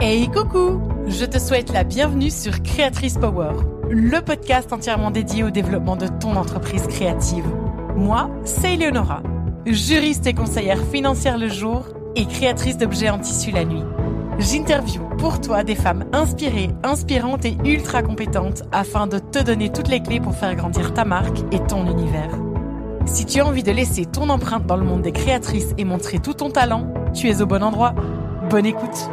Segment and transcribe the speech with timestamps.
[0.00, 3.52] Hey coucou Je te souhaite la bienvenue sur Créatrice Power,
[3.90, 7.44] le podcast entièrement dédié au développement de ton entreprise créative.
[7.96, 9.22] Moi, c'est Eleonora,
[9.64, 13.84] juriste et conseillère financière le jour et créatrice d'objets en tissu la nuit.
[14.38, 19.88] J'interview pour toi des femmes inspirées, inspirantes et ultra compétentes afin de te donner toutes
[19.88, 22.30] les clés pour faire grandir ta marque et ton univers.
[23.06, 26.18] Si tu as envie de laisser ton empreinte dans le monde des créatrices et montrer
[26.18, 27.94] tout ton talent, tu es au bon endroit.
[28.50, 29.10] Bonne écoute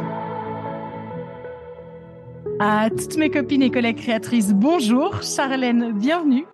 [2.60, 5.22] à toutes mes copines et collègues créatrices, bonjour.
[5.22, 6.46] Charlène, bienvenue.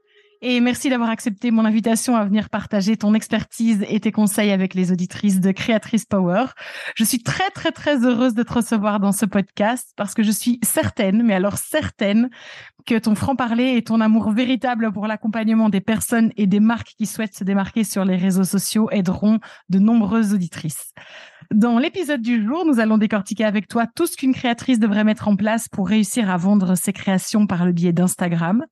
[0.42, 4.72] Et merci d'avoir accepté mon invitation à venir partager ton expertise et tes conseils avec
[4.72, 6.46] les auditrices de Créatrice Power.
[6.94, 10.30] Je suis très, très, très heureuse de te recevoir dans ce podcast parce que je
[10.30, 12.30] suis certaine, mais alors certaine,
[12.86, 17.04] que ton franc-parler et ton amour véritable pour l'accompagnement des personnes et des marques qui
[17.04, 20.94] souhaitent se démarquer sur les réseaux sociaux aideront de nombreuses auditrices.
[21.52, 25.26] Dans l'épisode du jour, nous allons décortiquer avec toi tout ce qu'une créatrice devrait mettre
[25.26, 28.64] en place pour réussir à vendre ses créations par le biais d'Instagram.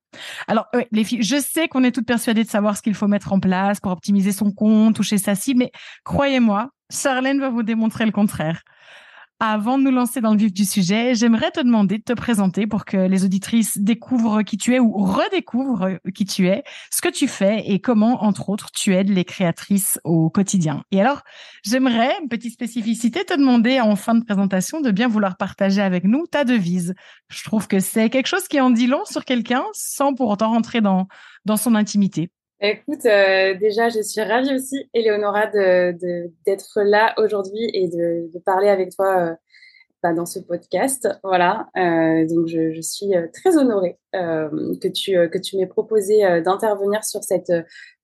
[0.47, 3.33] Alors, les filles, je sais qu'on est toutes persuadées de savoir ce qu'il faut mettre
[3.33, 5.71] en place pour optimiser son compte, toucher sa cible, mais
[6.05, 8.61] croyez-moi, Charlène va vous démontrer le contraire.
[9.41, 12.67] Avant de nous lancer dans le vif du sujet, j'aimerais te demander de te présenter
[12.67, 17.07] pour que les auditrices découvrent qui tu es ou redécouvrent qui tu es, ce que
[17.07, 20.83] tu fais et comment, entre autres, tu aides les créatrices au quotidien.
[20.91, 21.21] Et alors,
[21.63, 26.03] j'aimerais, une petite spécificité, te demander en fin de présentation de bien vouloir partager avec
[26.03, 26.93] nous ta devise.
[27.29, 30.49] Je trouve que c'est quelque chose qui en dit long sur quelqu'un sans pour autant
[30.49, 31.07] rentrer dans,
[31.45, 32.29] dans son intimité.
[32.61, 38.39] Écoute, euh, déjà, je suis ravie aussi, Eleonora, d'être de, là aujourd'hui et de, de,
[38.39, 39.35] parler avec toi euh,
[40.01, 41.09] bah, dans ce podcast.
[41.23, 44.49] Voilà, euh, donc je, je, suis euh, très honorée euh,
[44.81, 47.51] que tu que tu m'aies proposé d'intervenir sur cette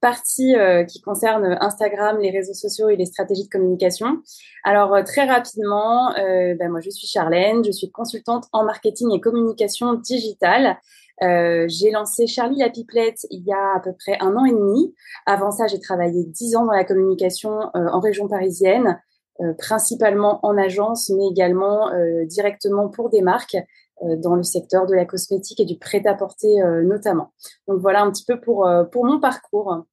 [0.02, 0.56] partie
[0.90, 4.18] qui concerne Instagram, les réseaux sociaux et les stratégies de communication.
[4.66, 9.94] Alors très rapidement, bah, moi je suis Charlène, je suis consultante en marketing et communication
[9.94, 10.78] digitale.
[11.24, 14.52] Euh, j'ai lancé Charlie la Pipelette il y a à peu près un an et
[14.52, 14.94] demi.
[15.26, 19.00] Avant ça, j'ai travaillé dix ans dans la communication euh, en région parisienne,
[19.42, 21.90] euh, principalement en agence, mais également
[22.26, 23.58] directement pour des marques
[24.02, 27.32] dans le secteur de la cosmétique et du prêt-à-porter notamment.
[27.68, 29.86] Donc voilà un petit peu pour, pour mon parcours.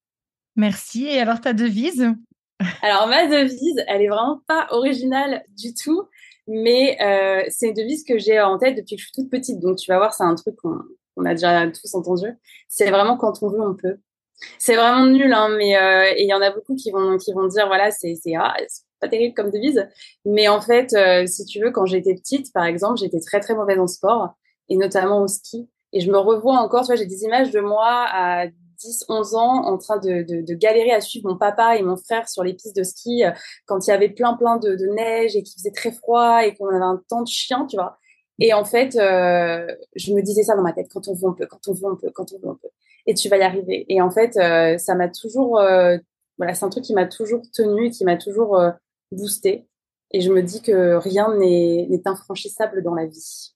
[0.57, 1.07] Merci.
[1.07, 2.09] Et alors ta devise?
[2.83, 6.09] Alors ma devise, elle est vraiment pas originale du tout,
[6.47, 9.61] mais euh, c'est une devise que j'ai en tête depuis que je suis toute petite.
[9.61, 10.79] Donc tu vas voir, c'est un truc qu'on
[11.17, 12.29] on a déjà tous entendu.
[12.69, 13.99] C'est vraiment quand on veut, on peut.
[14.59, 17.47] C'est vraiment nul, hein, mais euh, il y en a beaucoup qui vont qui vont
[17.47, 18.57] dire voilà c'est ah,
[19.01, 19.89] pas terrible comme devise,
[20.25, 23.55] mais en fait euh, si tu veux quand j'étais petite par exemple j'étais très très
[23.55, 24.35] mauvaise en sport
[24.69, 27.61] et notamment au ski et je me revois encore tu vois j'ai des images de
[27.61, 31.77] moi à 10 11 ans en train de, de, de, galérer à suivre mon papa
[31.77, 33.31] et mon frère sur les pistes de ski euh,
[33.67, 36.55] quand il y avait plein plein de, de neige et qu'il faisait très froid et
[36.55, 37.99] qu'on avait un temps de chien tu vois
[38.45, 41.33] et en fait, euh, je me disais ça dans ma tête, quand on veut, on
[41.33, 42.71] peut, quand on veut, on peut, quand on veut, on peut.
[43.07, 43.87] Et tu vas y arriver.
[43.89, 45.97] Et en fait, euh, ça m'a toujours, euh,
[46.39, 48.61] voilà, c'est un truc qui m'a toujours tenu, qui m'a toujours
[49.13, 49.69] boosté.
[50.11, 53.55] Et je me dis que rien n'est infranchissable dans la vie.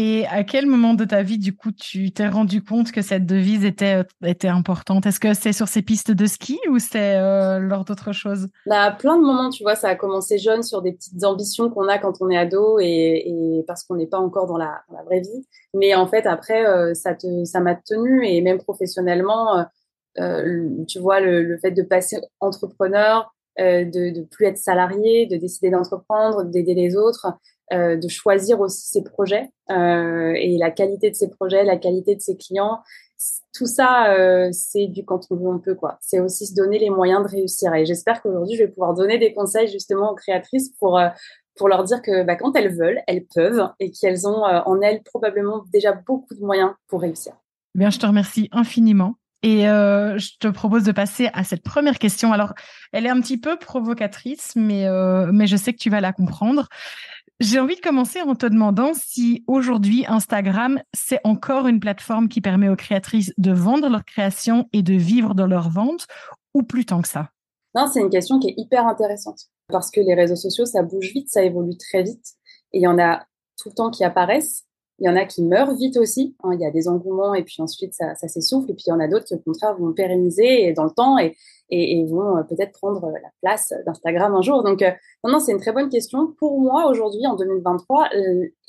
[0.00, 3.26] Et à quel moment de ta vie, du coup, tu t'es rendu compte que cette
[3.26, 5.06] devise était, euh, était importante?
[5.06, 8.46] Est-ce que c'est sur ces pistes de ski ou c'est euh, lors d'autres choses?
[8.64, 11.88] Bah, Plein de moments, tu vois, ça a commencé jeune sur des petites ambitions qu'on
[11.88, 15.48] a quand on est ado et, parce qu'on n'est pas encore dans la, vraie vie.
[15.74, 19.66] Mais en fait, après, euh, ça te, ça m'a tenu et même professionnellement,
[20.86, 25.70] tu vois, le, le, fait de passer entrepreneur, de, de plus être salarié, de décider
[25.70, 27.26] d'entreprendre, d'aider les autres,
[27.70, 32.16] euh, de choisir aussi ses projets euh, et la qualité de ses projets, la qualité
[32.16, 32.78] de ses clients.
[33.52, 35.98] Tout ça, euh, c'est du quand on veut, on peut quoi.
[36.00, 37.74] C'est aussi se donner les moyens de réussir.
[37.74, 40.98] Et j'espère qu'aujourd'hui, je vais pouvoir donner des conseils justement aux créatrices pour
[41.56, 45.02] pour leur dire que bah, quand elles veulent, elles peuvent et qu'elles ont en elles
[45.02, 47.34] probablement déjà beaucoup de moyens pour réussir.
[47.74, 49.16] Bien, je te remercie infiniment.
[49.42, 52.32] Et je te propose de passer à cette première question.
[52.32, 52.54] Alors,
[52.92, 54.86] elle est un petit peu provocatrice, mais,
[55.32, 56.68] mais je sais que tu vas la comprendre.
[57.40, 62.40] J'ai envie de commencer en te demandant si aujourd'hui Instagram, c'est encore une plateforme qui
[62.40, 66.08] permet aux créatrices de vendre leurs créations et de vivre de leurs ventes
[66.52, 67.30] ou plus tant que ça?
[67.76, 71.12] Non, c'est une question qui est hyper intéressante parce que les réseaux sociaux, ça bouge
[71.12, 72.26] vite, ça évolue très vite
[72.72, 73.24] et il y en a
[73.56, 74.64] tout le temps qui apparaissent.
[74.98, 76.34] Il y en a qui meurent vite aussi.
[76.42, 76.50] Hein.
[76.54, 78.70] il y a des engouements et puis ensuite ça, ça s'essouffle.
[78.70, 81.18] Et puis il y en a d'autres qui au contraire vont pérenniser dans le temps
[81.18, 81.36] et,
[81.70, 84.62] et, et vont euh, peut-être prendre euh, la place d'Instagram un jour.
[84.62, 84.90] Donc, euh,
[85.24, 86.34] non, non, c'est une très bonne question.
[86.38, 88.10] Pour moi, aujourd'hui, en 2023,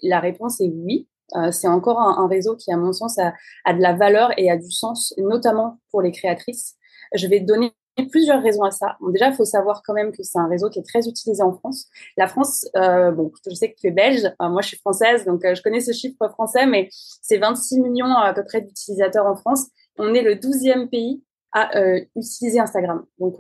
[0.04, 1.08] la réponse est oui.
[1.52, 3.34] c'est encore un, réseau qui, à mon sens, a,
[3.66, 6.76] a, de la valeur et a du sens, notamment pour les créatrices.
[7.14, 7.72] Je vais donner
[8.06, 8.98] plusieurs raisons à ça.
[9.10, 11.54] déjà, il faut savoir quand même que c'est un réseau qui est très utilisé en
[11.54, 11.88] France.
[12.18, 15.44] La France, euh, bon, je sais que tu es belge, moi je suis française, donc
[15.46, 19.36] euh, je connais ce chiffre français, mais c'est 26 millions à peu près d'utilisateurs en
[19.36, 19.68] France.
[19.98, 23.04] On est le 12e pays à euh, utiliser Instagram.
[23.18, 23.38] Donc,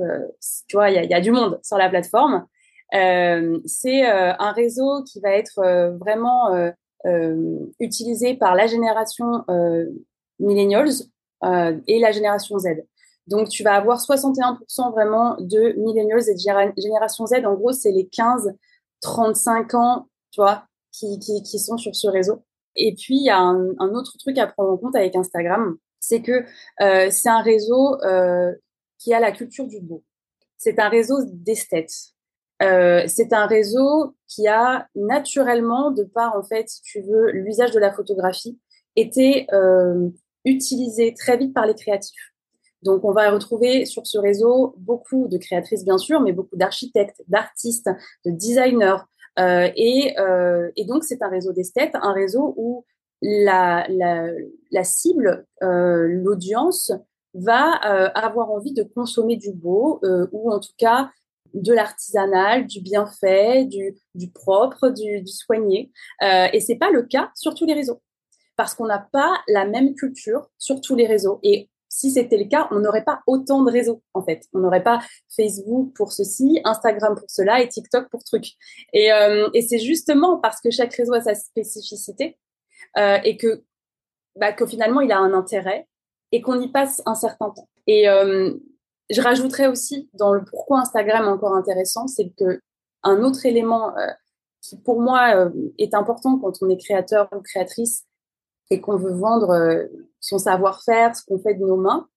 [0.67, 2.45] tu vois, il y a, du monde sur la plateforme.
[2.91, 5.61] c'est un réseau qui va être
[5.99, 6.71] vraiment
[7.79, 9.45] utilisé par la génération
[10.39, 10.89] millennials
[11.43, 12.67] et la génération Z.
[13.29, 17.45] Donc, tu vas avoir 61% vraiment de millennials et de génération Z.
[17.45, 22.43] En gros, c'est les 15-35 ans, tu vois, qui, sont sur ce réseau.
[22.75, 26.23] Et puis, il y a un, autre truc à prendre en compte avec Instagram, c'est
[26.23, 26.43] que
[26.81, 28.51] euh, c'est un réseau euh,
[28.97, 30.03] qui a la culture du beau.
[30.57, 31.93] C'est un réseau d'esthètes.
[32.63, 37.71] Euh, c'est un réseau qui a naturellement, de par en fait, si tu veux, l'usage
[37.71, 38.59] de la photographie,
[38.95, 39.47] été
[40.45, 42.33] utilisé très vite par les créatifs.
[42.83, 47.21] Donc, on va retrouver sur ce réseau beaucoup de créatrices, bien sûr, mais beaucoup d'architectes,
[47.27, 47.89] d'artistes,
[48.25, 48.97] de designers.
[49.37, 52.85] Euh, et, euh, et, donc, c'est un réseau d'esthètes, un réseau où
[53.21, 54.27] la, la,
[54.71, 56.91] la cible, euh, l'audience,
[57.33, 61.11] va euh, avoir envie de consommer du beau, euh, ou en tout cas
[61.53, 65.91] de l'artisanal, du bien fait, du, du propre, du, du soigné.
[66.21, 68.01] et c'est pas le cas sur tous les réseaux
[68.59, 71.39] parce qu'on n'a pas la même culture sur tous les réseaux.
[71.89, 74.45] Si c'était le cas, on n'aurait pas autant de réseaux, en fait.
[74.53, 74.99] On n'aurait pas
[75.35, 78.45] Facebook pour ceci, Instagram pour cela et TikTok pour truc.
[78.93, 82.37] Et, euh, et c'est justement parce que chaque réseau a sa spécificité
[82.97, 83.63] euh, et que,
[84.35, 85.87] bah, que finalement, il a un intérêt
[86.31, 87.67] et qu'on y passe un certain temps.
[87.87, 88.53] Et euh,
[89.09, 92.61] je rajouterais aussi dans le pourquoi Instagram est encore intéressant, c'est que
[93.03, 94.07] un autre élément euh,
[94.61, 98.05] qui pour moi euh, est important quand on est créateur ou créatrice
[98.69, 99.85] et qu'on veut vendre euh,
[100.19, 102.07] son savoir-faire, ce qu'on fait de nos mains,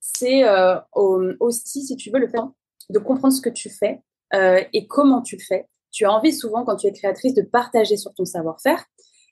[0.00, 0.78] c'est euh,
[1.40, 2.38] aussi, si tu veux, le fait
[2.90, 4.02] de comprendre ce que tu fais
[4.34, 5.68] euh, et comment tu le fais.
[5.90, 8.84] Tu as envie souvent, quand tu es créatrice, de partager sur ton savoir-faire.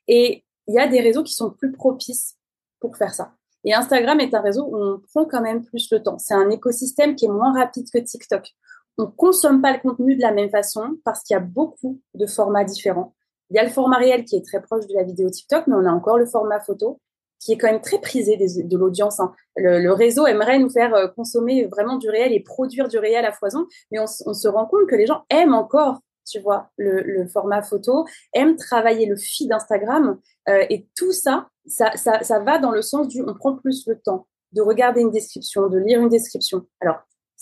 [0.08, 2.37] Et il y a des réseaux qui sont plus propices
[2.81, 3.32] pour faire ça.
[3.64, 6.19] Et Instagram est un réseau où on prend quand même plus le temps.
[6.19, 8.55] C'est un écosystème qui est moins rapide que TikTok.
[8.99, 12.26] On consomme pas le contenu de la même façon parce qu'il y a beaucoup de
[12.26, 13.16] formats différents.
[13.51, 15.75] Il y a le format réel qui est très proche de la vidéo TikTok, mais
[15.77, 17.01] on a encore le format photo
[17.39, 19.21] qui est quand même très prisé de l'audience.
[19.21, 19.33] Hein.
[19.57, 23.33] Le, réseau aimerait nous faire euh, consommer vraiment du réel et produire du réel à
[23.33, 27.63] foison, mais on, se rend compte que les gens aiment encore, tu vois, le, format
[27.63, 32.71] photo, aiment travailler le feed d'Instagram, euh, et tout ça, ça, ça, ça va dans
[32.71, 36.09] le sens du on prend plus le temps de regarder une description, de lire une
[36.09, 36.67] description.
[36.81, 36.97] Alors,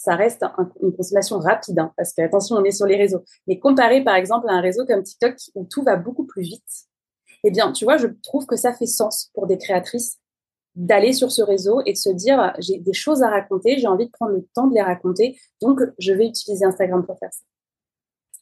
[0.05, 0.45] ça reste
[0.83, 3.25] une consommation rapide, hein, parce que attention, on est sur les réseaux.
[3.47, 6.89] Mais comparé par exemple à un réseau comme TikTok où tout va beaucoup plus vite,
[7.43, 10.19] eh bien, tu vois, je trouve que ça fait sens pour des créatrices
[10.75, 14.07] d'aller sur ce réseau et de se dire j'ai des choses à raconter, j'ai envie
[14.07, 17.45] de prendre le temps de les raconter, donc je vais utiliser Instagram pour faire ça.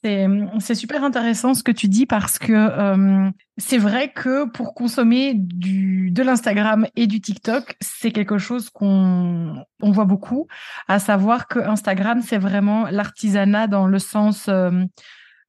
[0.04, 5.34] C'est super intéressant ce que tu dis parce que euh, c'est vrai que pour consommer
[5.36, 10.48] de l'Instagram et du TikTok, c'est quelque chose qu'on on voit beaucoup,
[10.88, 14.82] à savoir que Instagram, c'est vraiment l'artisanat dans le sens euh,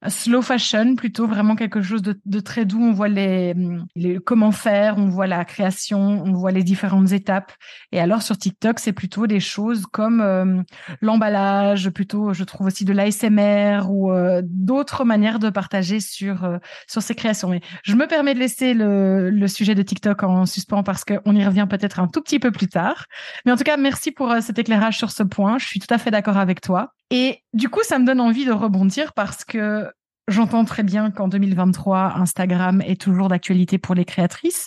[0.08, 2.82] slow fashion, plutôt vraiment quelque chose de, de très doux.
[2.82, 3.54] On voit les,
[3.96, 7.52] les, comment faire, on voit la création, on voit les différentes étapes.
[7.92, 10.62] Et alors sur TikTok, c'est plutôt des choses comme euh,
[11.00, 16.58] l'emballage, plutôt, je trouve aussi de l'ASMR ou euh, d'autres manières de partager sur euh,
[16.88, 17.48] sur ces créations.
[17.48, 21.34] Mais je me permets de laisser le, le sujet de TikTok en suspens parce qu'on
[21.34, 23.06] y revient peut-être un tout petit peu plus tard.
[23.44, 25.58] Mais en tout cas, merci pour cet éclairage sur ce point.
[25.58, 26.92] Je suis tout à fait d'accord avec toi.
[27.16, 29.88] Et du coup, ça me donne envie de rebondir parce que
[30.26, 34.66] j'entends très bien qu'en 2023, Instagram est toujours d'actualité pour les créatrices.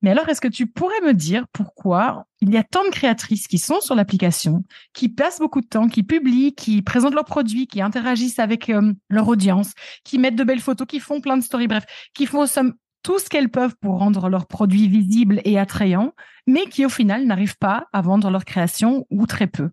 [0.00, 3.46] Mais alors, est-ce que tu pourrais me dire pourquoi il y a tant de créatrices
[3.46, 4.64] qui sont sur l'application,
[4.94, 8.94] qui passent beaucoup de temps, qui publient, qui présentent leurs produits, qui interagissent avec euh,
[9.10, 12.46] leur audience, qui mettent de belles photos, qui font plein de stories, bref, qui font
[12.46, 16.14] somme tout ce qu'elles peuvent pour rendre leurs produits visibles et attrayants,
[16.46, 19.68] mais qui au final n'arrivent pas à vendre leur création ou très peu?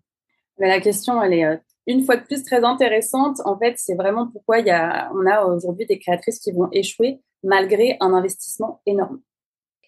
[0.58, 3.38] Mais la question, elle est euh, une fois de plus très intéressante.
[3.44, 6.68] En fait, c'est vraiment pourquoi il y a, on a aujourd'hui des créatrices qui vont
[6.72, 9.20] échouer malgré un investissement énorme.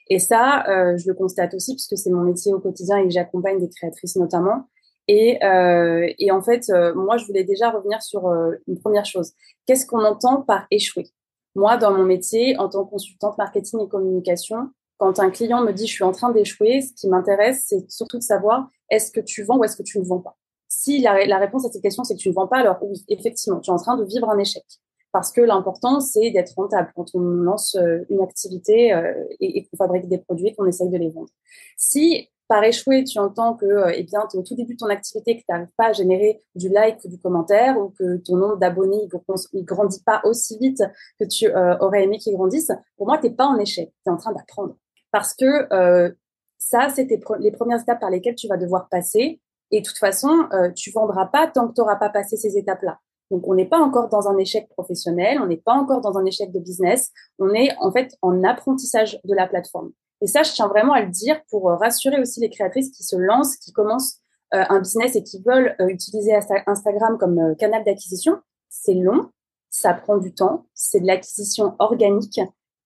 [0.08, 3.10] Et ça, euh, je le constate aussi puisque c'est mon métier au quotidien et que
[3.10, 4.68] j'accompagne des créatrices notamment.
[5.08, 8.28] Et, euh, en fait, euh, moi, je voulais déjà revenir sur
[8.66, 9.32] une première chose.
[9.66, 11.08] Qu'est-ce qu'on entend par échouer?
[11.54, 15.72] Moi, dans mon métier, en tant que consultante marketing et communication, quand un client me
[15.72, 19.20] dit je suis en train d'échouer, ce qui m'intéresse, c'est surtout de savoir est-ce que
[19.20, 20.36] tu vends ou est-ce que tu ne vends pas?
[20.78, 23.60] Si la, réponse à cette question, c'est que tu ne vends pas, alors oui, effectivement,
[23.60, 24.62] tu es en train de vivre un échec.
[25.10, 29.78] Parce que l'important, c'est d'être rentable quand on lance euh, une activité euh, et, qu'on
[29.78, 31.30] fabrique des produits, qu'on essaye de les vendre.
[31.78, 35.36] Si par échouer, tu entends que euh, eh bien, au tout début de ton activité,
[35.36, 38.58] que tu n'arrives pas à générer du like ou du commentaire, ou que ton nombre
[38.58, 39.08] d'abonnés
[39.54, 40.82] ne grandit pas aussi vite
[41.18, 41.48] que tu
[41.80, 44.34] aurais aimé qu'il grandisse, pour moi, tu n'es pas en échec, tu es en train
[44.34, 44.76] d'apprendre.
[45.10, 46.14] Parce que
[46.58, 47.08] ça, c'est
[47.40, 49.40] les premières étapes par lesquelles tu vas devoir passer.
[49.70, 52.98] Et de toute façon, tu vendras pas tant que tu n'auras pas passé ces étapes-là.
[53.30, 56.24] Donc, on n'est pas encore dans un échec professionnel, on n'est pas encore dans un
[56.24, 59.90] échec de business, on est en fait en apprentissage de la plateforme.
[60.20, 63.02] Et ça, je tiens vraiment à le dire pour euh, rassurer aussi les créatrices qui
[63.02, 64.18] se lancent, qui commencent
[64.54, 66.34] euh, un business et qui veulent euh, utiliser
[66.66, 68.38] Instagram comme canal d'acquisition.
[68.68, 69.30] C'est long,
[69.70, 72.40] ça prend du temps, c'est de l'acquisition organique.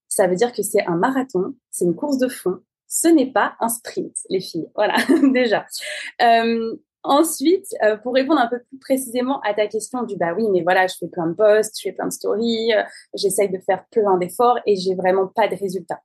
[0.09, 2.61] Ça veut dire que c'est un marathon, c'est une course de fond.
[2.93, 4.69] Ce n'est pas un sprint, les filles.
[4.75, 4.97] Voilà,
[5.33, 5.65] déjà.
[7.03, 7.65] Ensuite,
[8.03, 10.97] pour répondre un peu plus précisément à ta question du bah oui, mais voilà, je
[11.01, 12.73] fais plein de posts, je fais plein de stories,
[13.15, 16.03] j'essaye de faire plein d'efforts et j'ai vraiment pas de résultats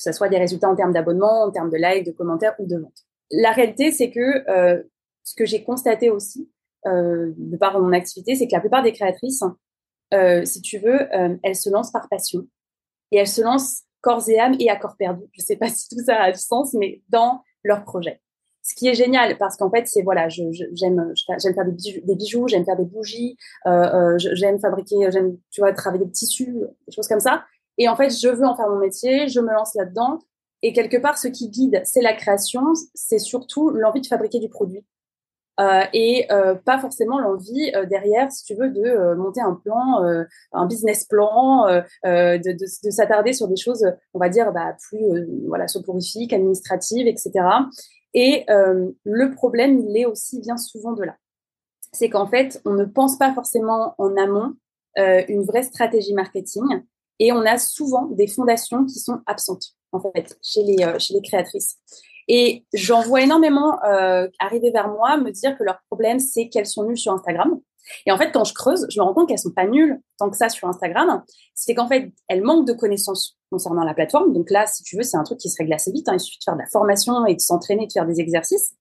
[0.00, 2.66] que ce soit des résultats en termes d'abonnement, en termes de likes, de commentaires ou
[2.66, 3.04] de ventes.
[3.30, 4.82] La réalité, c'est que euh,
[5.24, 6.50] ce que j'ai constaté aussi
[6.86, 9.44] euh, de par mon activité, c'est que la plupart des créatrices,
[10.14, 11.06] euh, si tu veux,
[11.42, 12.46] elles se lancent par passion
[13.12, 15.24] et elles se lancent corps et âme et à corps perdu.
[15.32, 18.20] Je ne sais pas si tout ça a du sens, mais dans leur projet.
[18.62, 22.14] Ce qui est génial parce qu'en fait, c'est voilà, j'aime j'aime faire des bijoux, des
[22.14, 26.54] bijoux j'aime faire des bougies, j'aime fabriquer, j'aime tu vois travailler des tissus,
[26.86, 27.44] des choses comme ça.
[27.78, 30.18] Et en fait, je veux en faire mon métier, je me lance là-dedans.
[30.62, 32.62] Et quelque part, ce qui guide, c'est la création,
[32.94, 34.84] c'est surtout l'envie de fabriquer du produit.
[35.60, 40.02] Euh, et euh, pas forcément l'envie euh, derrière, si tu veux, de monter un plan,
[40.52, 41.66] un business plan,
[42.04, 47.06] de, de, de s'attarder sur des choses, on va dire, bah, plus voilà, soporifiques, administratives,
[47.06, 47.32] etc.
[48.14, 51.16] Et le problème, il est aussi bien souvent de là.
[51.92, 54.54] C'est qu'en fait, on ne pense pas forcément en amont
[54.96, 56.64] une vraie stratégie marketing
[57.18, 61.78] et on a souvent des fondations qui sont absentes, en fait, chez les créatrices.
[62.32, 66.66] Et j'en vois énormément euh, arriver vers moi, me dire que leur problème, c'est qu'elles
[66.66, 67.60] sont nulles sur Instagram.
[68.06, 70.30] Et en fait, quand je creuse, je me rends compte qu'elles sont pas nulles tant
[70.30, 71.24] que ça sur Instagram.
[71.56, 74.32] C'est qu'en fait, elles manquent de connaissances concernant la plateforme.
[74.32, 76.08] Donc là, si tu veux, c'est un truc qui se règle assez vite.
[76.08, 76.14] Hein.
[76.14, 78.76] Il suffit de faire de la formation et de s'entraîner, de faire des exercices.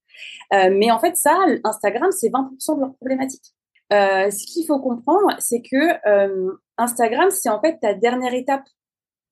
[0.54, 3.56] Euh, mais en fait, ça, Instagram, c'est 20% de leur problématique.
[3.92, 8.66] Euh, ce qu'il faut comprendre, c'est que euh, Instagram, c'est en fait ta dernière étape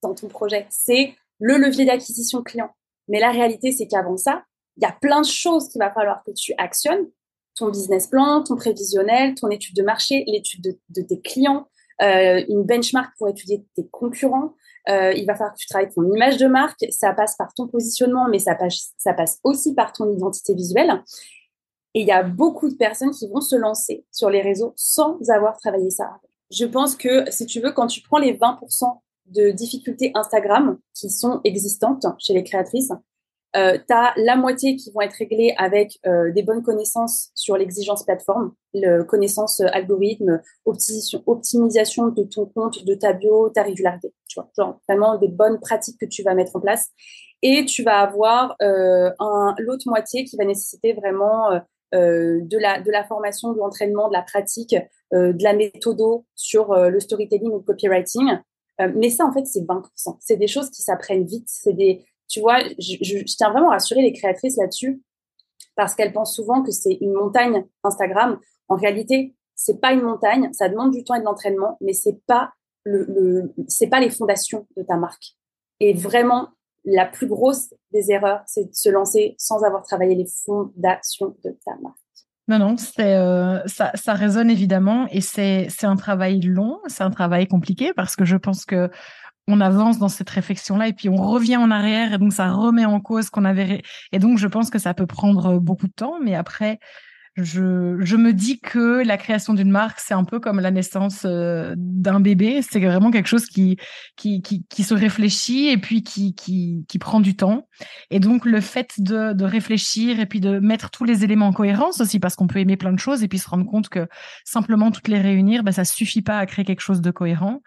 [0.02, 0.66] dans ton projet.
[0.72, 2.72] C'est le levier d'acquisition client.
[3.08, 4.44] Mais la réalité, c'est qu'avant ça,
[4.78, 7.08] il y a plein de choses qu'il va falloir que tu actionnes.
[7.56, 11.68] Ton business plan, ton prévisionnel, ton étude de marché, l'étude de, tes clients,
[12.02, 14.54] euh, une benchmark pour étudier tes concurrents.
[14.90, 16.86] Euh, il va falloir que tu travailles ton image de marque.
[16.92, 21.04] Ça passe par ton positionnement, mais ça passe, ça passe aussi par ton identité visuelle.
[21.96, 25.18] Et il y a beaucoup de personnes qui vont se lancer sur les réseaux sans
[25.30, 26.20] avoir travaillé ça.
[26.52, 31.10] Je pense que si tu veux, quand tu prends les 20% de difficultés Instagram qui
[31.10, 32.92] sont existantes chez les créatrices,
[33.56, 37.58] euh, tu as la moitié qui vont être réglées avec euh, des bonnes connaissances sur
[37.58, 44.14] l'exigence plateforme, le connaissance euh, algorithme, optimisation, de ton compte, de ta bio, ta régularité.
[44.28, 46.90] Tu vois, genre vraiment des bonnes pratiques que tu vas mettre en place.
[47.42, 49.10] Et tu vas avoir euh,
[49.60, 51.52] l'autre moitié qui va nécessiter vraiment
[51.96, 54.76] euh, de, la, de la formation, de l'entraînement, de la pratique,
[55.14, 58.40] de la méthodo sur le storytelling ou le copywriting.
[58.96, 60.18] Mais ça, en fait, c'est 20%.
[60.20, 61.48] C'est des choses qui s'apprennent vite.
[61.48, 65.02] C'est des, tu vois, je, tiens vraiment à rassurer les créatrices là-dessus
[65.76, 68.40] parce qu'elles pensent souvent que c'est une montagne Instagram.
[68.68, 70.52] En réalité, c'est pas une montagne.
[70.54, 72.54] Ça demande du temps et de l'entraînement, mais c'est pas
[72.84, 75.36] le c'est pas les fondations de ta marque.
[75.80, 76.50] Et vraiment,
[76.86, 81.52] la plus grosse des erreurs, c'est de se lancer sans avoir travaillé les fondations de
[81.66, 82.07] ta marque.
[82.48, 87.04] Non, non, c'est euh, ça, ça résonne évidemment et c'est c'est un travail long, c'est
[87.04, 88.90] un travail compliqué parce que je pense que
[89.50, 92.86] on avance dans cette réflexion-là et puis on revient en arrière et donc ça remet
[92.86, 93.82] en cause qu'on avait
[94.14, 96.80] et donc je pense que ça peut prendre beaucoup de temps, mais après
[97.38, 101.22] je, je me dis que la création d'une marque, c'est un peu comme la naissance
[101.24, 102.62] euh, d'un bébé.
[102.64, 103.78] C'est vraiment quelque chose qui,
[104.16, 107.68] qui, qui, qui, se réfléchit et puis qui, qui, qui prend du temps.
[108.10, 111.54] Et donc, le fait de, de réfléchir et puis de mettre tous les éléments en
[111.54, 114.08] cohérence aussi, parce qu'on peut aimer plein de choses et puis se rendre compte que
[114.44, 117.62] simplement toutes les réunir, ben, ça suffit pas à créer quelque chose de cohérent.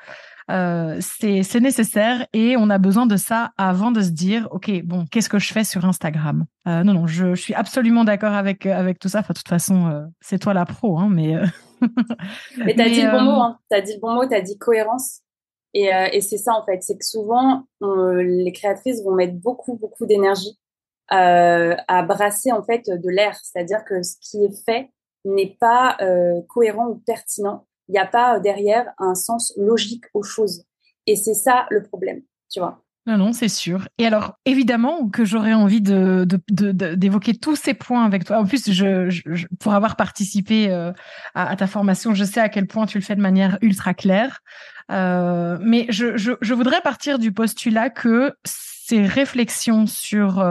[0.51, 5.07] Euh, c'est nécessaire et on a besoin de ça avant de se dire ok bon
[5.11, 6.45] qu'est-ce que je fais sur Instagram?
[6.67, 9.21] Euh, non non je, je suis absolument d'accord avec avec tout ça.
[9.21, 11.47] Enfin de toute façon euh, c'est toi la pro hein mais euh,
[12.59, 13.59] mais t'as dit le bon mot hein.
[13.69, 15.21] t'as dit le bon mot t'as dit cohérence.
[15.73, 16.83] Et, et c'est ça en fait.
[16.83, 20.59] C'est que souvent les créatrices vont mettre beaucoup beaucoup d'énergie
[21.09, 23.39] à brasser en fait de l'air.
[23.41, 24.91] C'est-à-dire que ce qui est fait
[25.25, 25.97] n'est pas
[26.49, 30.65] cohérent ou pertinent il n'y a pas euh, derrière un sens logique aux choses.
[31.07, 32.83] Et c'est ça le problème, tu vois.
[33.07, 33.89] Non, non, c'est sûr.
[33.99, 38.39] Et alors, évidemment que j'aurais envie d'évoquer tous ces points avec toi.
[38.39, 40.93] En plus, je, pour avoir participé euh,
[41.35, 44.41] à, ta formation, je sais à quel point tu le fais de manière ultra claire.
[44.93, 50.45] Euh, mais je, voudrais partir du postulat que ces réflexions sur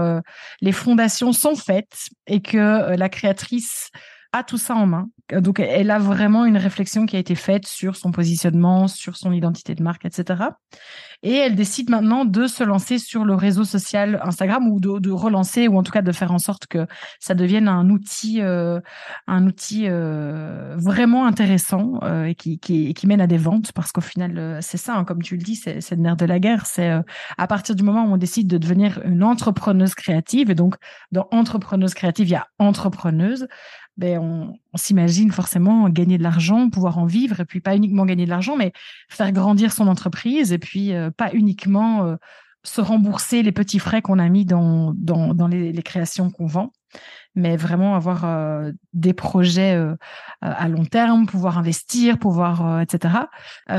[0.60, 3.92] les fondations sont faites et que la créatrice
[4.32, 5.10] a tout ça en main.
[5.32, 9.32] Donc, elle a vraiment une réflexion qui a été faite sur son positionnement, sur son
[9.32, 10.44] identité de marque, etc.
[11.22, 15.68] Et elle décide maintenant de se lancer sur le réseau social Instagram ou de, relancer
[15.68, 16.88] ou en tout cas de faire en sorte que
[17.20, 18.80] ça devienne un outil, euh,
[19.28, 23.92] un outil euh, vraiment intéressant euh, et qui, qui, qui, mène à des ventes parce
[23.92, 26.66] qu'au final, c'est ça, hein, comme tu le dis, c'est le nerf de la guerre.
[26.66, 26.90] C'est
[27.38, 30.76] à partir du moment où on décide de devenir une entrepreneuse créative et donc
[31.12, 33.48] dans entrepreneuse créative, il y a entrepreneuse.
[34.00, 38.24] Ben, on, s'imagine forcément gagner de l'argent, pouvoir en vivre, et puis pas uniquement gagner
[38.24, 38.72] de l'argent, mais
[39.10, 42.16] faire grandir son entreprise, et puis euh, pas uniquement euh,
[42.64, 46.72] se rembourser les petits frais qu'on a mis dans, dans, les, créations qu'on vend,
[47.36, 49.78] mais vraiment avoir euh, des projets
[50.40, 53.16] à long terme, pouvoir investir, pouvoir, etc.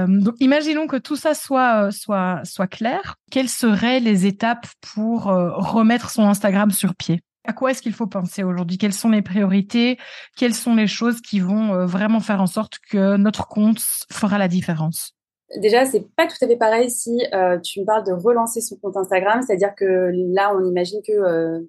[0.07, 3.17] donc, imaginons que tout ça soit, soit, soit clair.
[3.31, 7.23] Quelles seraient les étapes pour remettre son Instagram sur pied?
[7.45, 8.79] À quoi est-ce qu'il faut penser aujourd'hui?
[8.79, 9.99] Quelles sont les priorités?
[10.37, 13.81] Quelles sont les choses qui vont euh, vraiment faire en sorte que notre compte
[14.13, 15.15] fera la différence?
[15.57, 18.77] Déjà, c'est pas tout à fait pareil si euh, tu me parles de relancer son
[18.77, 21.61] compte Instagram, c'est-à-dire que là, on imagine que euh,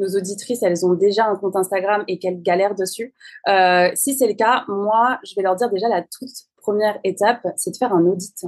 [0.00, 3.14] nos auditrices, elles ont déjà un compte Instagram et qu'elles galèrent dessus.
[3.94, 7.72] si c'est le cas, moi, je vais leur dire déjà la toute première étape, c'est
[7.72, 8.44] de faire un audit,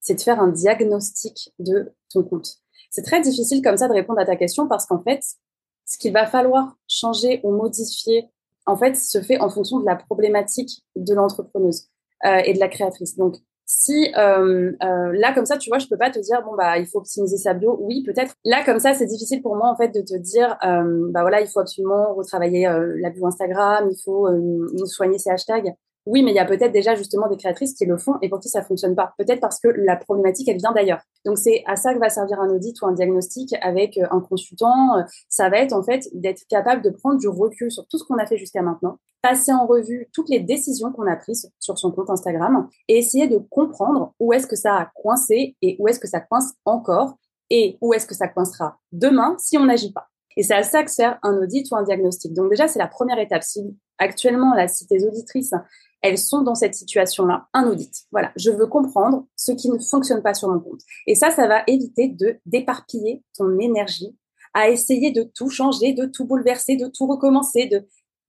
[0.00, 2.48] c'est de faire un diagnostic de ton compte.
[2.90, 5.20] C'est très difficile comme ça de répondre à ta question parce qu'en fait,
[5.90, 8.28] ce qu'il va falloir changer ou modifier,
[8.64, 11.88] en fait, se fait en fonction de la problématique de l'entrepreneuse
[12.24, 13.16] euh, et de la créatrice.
[13.16, 13.34] Donc,
[13.66, 16.78] si euh, euh, là comme ça, tu vois, je peux pas te dire bon bah
[16.78, 17.76] il faut optimiser sa bio.
[17.80, 18.34] Oui, peut-être.
[18.44, 21.46] Là comme ça, c'est difficile pour moi en fait de te dire bah voilà, il
[21.46, 24.28] faut absolument retravailler la bio Instagram, il faut
[24.86, 25.72] soigner ses hashtags.
[26.06, 28.40] Oui, mais il y a peut-être déjà justement des créatrices qui le font et pour
[28.40, 29.12] qui ça fonctionne pas.
[29.18, 31.02] Peut-être parce que la problématique, elle vient d'ailleurs.
[31.26, 34.20] Donc c'est à ça que va servir un audit ou un diagnostic avec euh, un
[34.20, 34.96] consultant.
[34.96, 38.04] Euh, ça va être en fait d'être capable de prendre du recul sur tout ce
[38.04, 41.78] qu'on a fait jusqu'à maintenant, passer en revue toutes les décisions qu'on a prises sur
[41.78, 45.88] son compte Instagram et essayer de comprendre où est-ce que ça a coincé et où
[45.88, 47.16] est-ce que ça coince encore
[47.50, 50.06] et où est-ce que ça coincera demain si on n'agit pas.
[50.36, 52.32] Et c'est à ça que sert un audit ou un diagnostic.
[52.32, 53.42] Donc déjà, c'est la première étape.
[53.42, 55.52] Si actuellement, là, si tes auditrices
[56.02, 57.74] elles sont dans cette situation-là, un.
[58.10, 60.80] Voilà, je veux comprendre ce qui ne fonctionne pas sur mon compte.
[61.06, 64.16] Et ça, ça va éviter de d'éparpiller ton énergie
[64.54, 67.68] à essayer de tout changer, de tout bouleverser, de tout recommencer.
[67.70, 67.84] Il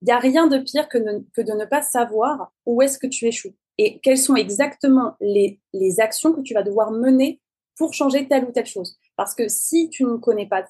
[0.06, 3.56] n'y a rien de pire que, de ne pas savoir où est-ce que tu échoues
[3.78, 5.60] et quelles sont exactement les,
[6.00, 7.42] actions que tu vas devoir mener
[7.78, 8.96] pour changer telle ou telle chose?
[9.16, 10.64] Parce que si tu ne connais pas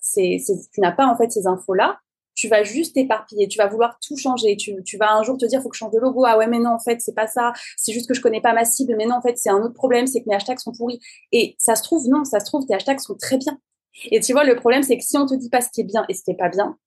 [0.77, 1.99] n'as pas ces infos-là,
[2.35, 5.45] tu vas juste t'éparpiller, tu vas vouloir tout changer, tu, tu vas un jour te
[5.45, 7.27] dire faut que je change de logo, ah ouais mais non en fait c'est pas
[7.27, 9.61] ça, c'est juste que je connais pas ma cible, mais non en fait c'est un
[9.61, 10.99] autre problème, c'est que mes hashtags sont pourris.
[11.31, 13.57] Et ça se trouve non, ça se trouve tes hashtags sont très bien.
[14.05, 15.85] Et tu vois le problème c'est que si on te dit pas ce qui est
[15.85, 16.77] bien et ce qui est pas bien,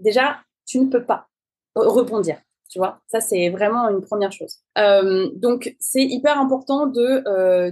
[0.00, 1.28] déjà tu ne peux pas
[1.74, 2.38] rebondir.
[2.72, 4.60] Tu vois, ça c'est vraiment une première chose.
[4.78, 7.70] Euh, donc c'est hyper important de euh,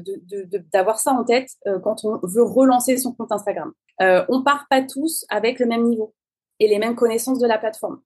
[0.74, 3.72] d'avoir ça en tête euh, quand on veut relancer son compte Instagram.
[4.02, 6.12] Euh, on part pas tous avec le même niveau
[6.60, 8.00] et les mêmes connaissances de la plateforme.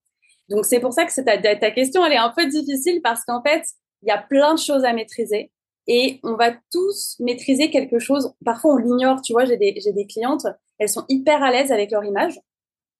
[0.49, 3.43] Donc c'est pour ça que ta, ta question elle est un peu difficile parce qu'en
[3.43, 3.65] fait
[4.03, 5.51] il y a plein de choses à maîtriser
[5.87, 8.33] et on va tous maîtriser quelque chose.
[8.45, 9.45] Parfois on l'ignore, tu vois.
[9.45, 10.47] J'ai des des clientes,
[10.79, 12.41] elles sont hyper à l'aise avec leur image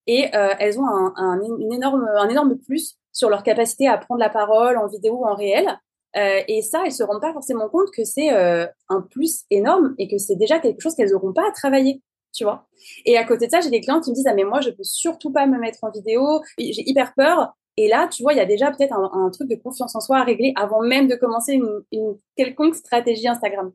[0.07, 3.97] et euh, elles ont un, un, une énorme un énorme plus sur leur capacité à
[3.97, 5.79] prendre la parole en vidéo ou en réel.
[6.17, 9.95] Euh, et ça, elles se rendent pas forcément compte que c'est euh, un plus énorme
[9.97, 12.01] et que c'est déjà quelque chose qu'elles n'auront pas à travailler
[12.35, 12.67] tu vois.
[13.05, 14.69] Et à côté de ça, j'ai des clients qui me disent, ah, mais moi, je
[14.69, 17.53] peux surtout pas me mettre en vidéo, j'ai hyper peur.
[17.77, 20.17] Et là, tu vois, il y a déjà peut-être un, truc de confiance en soi
[20.17, 21.59] à régler avant même de commencer
[21.91, 23.71] une, quelconque stratégie Instagram.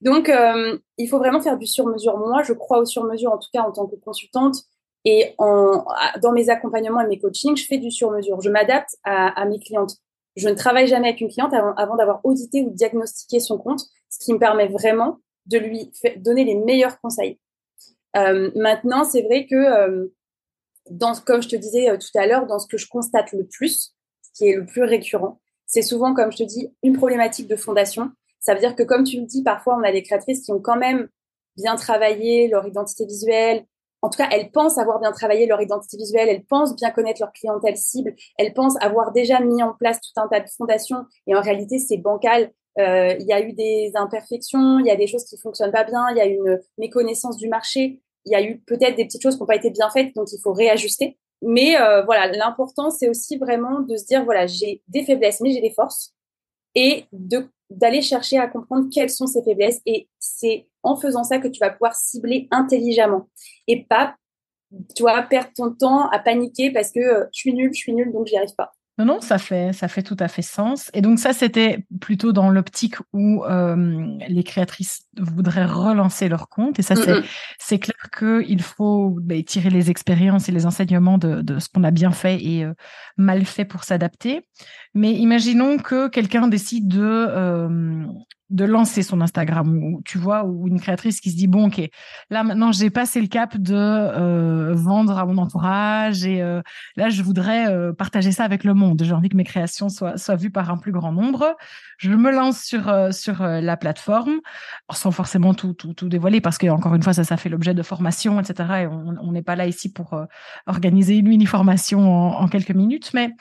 [0.00, 2.18] Donc, euh, il faut vraiment faire du sur-mesure.
[2.18, 4.56] Moi, je crois au sur-mesure, en tout cas en tant que consultante.
[5.04, 5.84] Et en,
[6.20, 8.40] dans mes accompagnements et mes coachings, je fais du sur-mesure.
[8.40, 9.98] Je m'adapte à, mes clientes.
[10.34, 13.82] Je ne travaille jamais avec une cliente avant, avant d'avoir audité ou diagnostiqué son compte,
[14.10, 17.38] ce qui me permet vraiment de lui donner les meilleurs conseils.
[18.16, 20.06] Euh, maintenant, c'est vrai que, euh,
[20.90, 23.46] dans, comme je te disais euh, tout à l'heure, dans ce que je constate le
[23.46, 27.48] plus, ce qui est le plus récurrent, c'est souvent, comme je te dis, une problématique
[27.48, 28.12] de fondation.
[28.40, 30.60] Ça veut dire que, comme tu le dis, parfois, on a des créatrices qui ont
[30.60, 31.08] quand même
[31.56, 33.64] bien travaillé leur identité visuelle.
[34.02, 37.20] En tout cas, elles pensent avoir bien travaillé leur identité visuelle, elles pensent bien connaître
[37.20, 41.06] leur clientèle cible, elles pensent avoir déjà mis en place tout un tas de fondations.
[41.26, 42.52] Et en réalité, c'est bancal.
[42.78, 46.10] Il y a eu des imperfections, il y a des choses qui fonctionnent pas bien,
[46.10, 48.02] il y a une méconnaissance du marché.
[48.26, 50.28] Il y a eu peut-être des petites choses qui n'ont pas été bien faites, donc
[50.32, 51.16] il faut réajuster.
[51.42, 55.52] Mais euh, voilà, l'important, c'est aussi vraiment de se dire, voilà, j'ai des faiblesses, mais
[55.52, 56.14] j'ai des forces.
[56.74, 59.80] Et de d'aller chercher à comprendre quelles sont ces faiblesses.
[59.86, 63.28] Et c'est en faisant ça que tu vas pouvoir cibler intelligemment.
[63.66, 64.14] Et pas,
[64.94, 68.12] tu perdre ton temps à paniquer parce que euh, je suis nulle, je suis nulle,
[68.12, 68.72] donc j'y arrive pas.
[68.98, 70.90] Non, non, ça fait, ça fait tout à fait sens.
[70.94, 76.78] Et donc ça, c'était plutôt dans l'optique où euh, les créatrices voudraient relancer leur compte.
[76.78, 77.20] Et ça, c'est,
[77.58, 81.84] c'est clair qu'il faut bah, tirer les expériences et les enseignements de, de ce qu'on
[81.84, 82.72] a bien fait et euh,
[83.18, 84.48] mal fait pour s'adapter.
[84.94, 88.06] Mais imaginons que quelqu'un décide de euh,
[88.50, 91.80] de lancer son Instagram ou tu vois ou une créatrice qui se dit bon ok
[92.30, 96.62] là maintenant j'ai passé le cap de euh, vendre à mon entourage et euh,
[96.96, 99.02] là je voudrais euh, partager ça avec le monde.
[99.02, 101.56] J'ai envie que mes créations soient soient vues par un plus grand nombre.
[101.98, 104.40] Je me lance sur sur la plateforme
[104.92, 107.74] sans forcément tout tout, tout dévoiler parce que encore une fois ça ça fait l'objet
[107.74, 110.20] de formation etc et on n'est pas là ici pour
[110.66, 113.32] organiser une mini formation en, en quelques minutes mais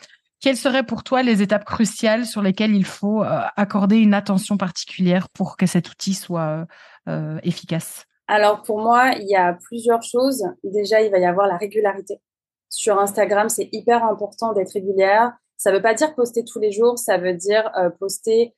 [0.46, 4.58] quelles seraient pour toi les étapes cruciales sur lesquelles il faut euh, accorder une attention
[4.58, 6.68] particulière pour que cet outil soit
[7.10, 8.06] euh, efficace?
[8.28, 10.44] Alors pour moi, il y a plusieurs choses.
[10.64, 12.22] Déjà, il va y avoir la régularité.
[12.70, 15.34] Sur Instagram, c'est hyper important d'être régulière.
[15.58, 18.54] Ça ne veut pas dire poster tous les jours, ça veut dire euh, poster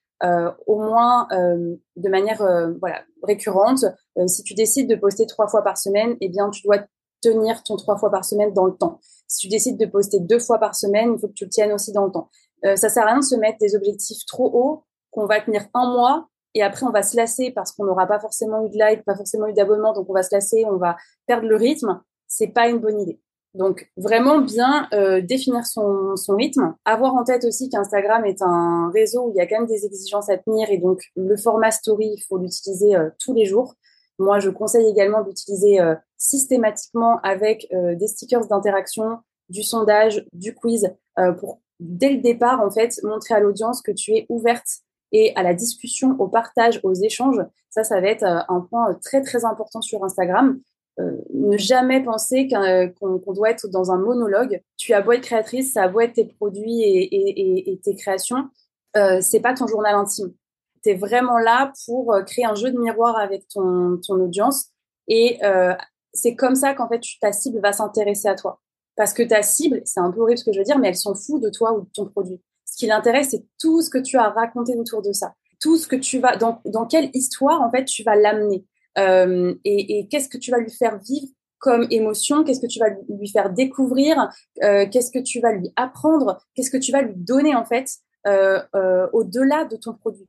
[0.66, 2.42] au moins de manière
[2.80, 3.86] voilà, récurrente.
[4.26, 6.80] si tu décides de poster trois fois par semaine, eh bien, tu dois
[7.22, 9.00] tenir ton trois fois par semaine dans le temps.
[9.28, 11.72] Si tu décides de poster deux fois par semaine, il faut que tu le tiennes
[11.72, 12.30] aussi dans le temps.
[12.66, 15.66] Euh, ça sert à rien de se mettre des objectifs trop hauts qu'on va tenir
[15.74, 18.78] un mois et après on va se lasser parce qu'on n'aura pas forcément eu de
[18.78, 22.02] like, pas forcément eu d'abonnement, donc on va se lasser, on va perdre le rythme.
[22.28, 23.22] C'est pas une bonne idée.
[23.54, 28.92] Donc vraiment bien euh, définir son, son rythme, avoir en tête aussi qu'Instagram est un
[28.94, 31.72] réseau où il y a quand même des exigences à tenir et donc le format
[31.72, 33.76] story il faut l'utiliser euh, tous les jours.
[34.20, 40.54] Moi, je conseille également d'utiliser euh, systématiquement avec euh, des stickers d'interaction, du sondage, du
[40.54, 44.68] quiz, euh, pour dès le départ, en fait, montrer à l'audience que tu es ouverte
[45.12, 47.42] et à la discussion, au partage, aux échanges.
[47.70, 50.60] Ça, ça va être un point très, très important sur Instagram.
[50.98, 54.62] ne jamais penser qu'on doit être dans un monologue.
[54.76, 57.96] Tu as beau être créatrice, ça a beau être tes produits et, et, et tes
[57.96, 58.50] créations,
[58.98, 60.34] euh, c'est pas ton journal intime
[60.84, 64.68] tu es vraiment là pour euh, créer un jeu de miroir avec ton, ton audience.
[65.08, 65.74] Et euh,
[66.14, 68.60] c'est comme ça qu'en fait, ta cible va s'intéresser à toi.
[68.96, 70.96] Parce que ta cible, c'est un peu horrible ce que je veux dire, mais elle
[70.96, 72.42] s'en fout de toi ou de ton produit.
[72.66, 75.34] Ce qui l'intéresse, c'est tout ce que tu as raconté autour de ça.
[75.62, 78.66] Tout ce que tu vas, dans, dans quelle histoire, en fait, tu vas l'amener.
[78.98, 81.28] Euh, et, qu'est-ce que tu vas lui faire vivre
[81.60, 84.30] comme émotion, qu'est-ce que tu vas lui faire découvrir,
[84.62, 87.90] qu'est-ce que tu vas lui apprendre, qu'est-ce que tu vas lui donner en fait
[88.26, 90.28] au-delà de ton produit?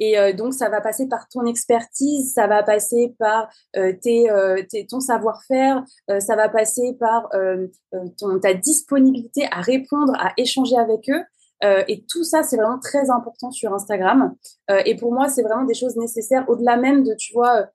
[0.00, 4.30] Et euh, donc, ça va passer par ton expertise, ça va passer par euh, tes,
[4.30, 5.84] euh, tes, ton savoir-faire,
[6.18, 7.28] ça va passer par
[8.18, 11.22] ton, ta disponibilité à répondre, à échanger avec eux.
[11.88, 14.34] et tout ça, c'est vraiment très important sur Instagram.
[14.86, 17.66] et pour moi, c'est vraiment des choses nécessaires, au-delà même de, tu vois,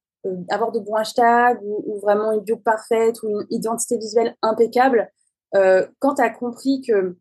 [0.49, 5.09] avoir de bons hashtags ou, ou, vraiment une bio parfaite ou une identité visuelle impeccable.
[5.53, 7.15] quand tu as compris que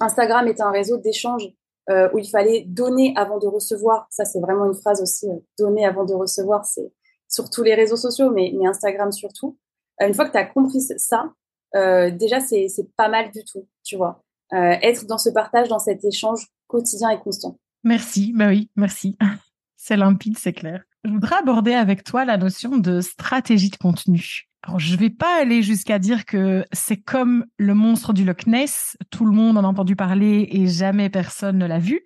[0.00, 1.48] Instagram est un réseau d'échange
[1.90, 4.06] euh, où il fallait donner avant de recevoir.
[4.10, 6.92] Ça, c'est vraiment une phrase aussi, euh, donner avant de recevoir, c'est
[7.28, 9.58] sur tous les réseaux sociaux, mais, Instagram surtout.
[10.00, 11.32] Euh, une fois que tu as compris ça,
[11.74, 14.22] déjà, c'est pas mal du tout, tu vois.
[14.52, 17.58] être dans ce partage, dans cet échange quotidien et constant.
[17.84, 19.16] Merci, bah oui, merci.
[19.76, 20.82] C'est limpide, c'est clair.
[21.04, 24.49] Je voudrais aborder avec toi la notion de stratégie de contenu.
[24.62, 28.96] Alors, je vais pas aller jusqu'à dire que c'est comme le monstre du Loch Ness,
[29.10, 32.02] tout le monde en a entendu parler et jamais personne ne l'a vu,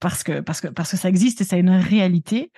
[0.00, 2.50] parce que parce que parce que ça existe et c'est une réalité.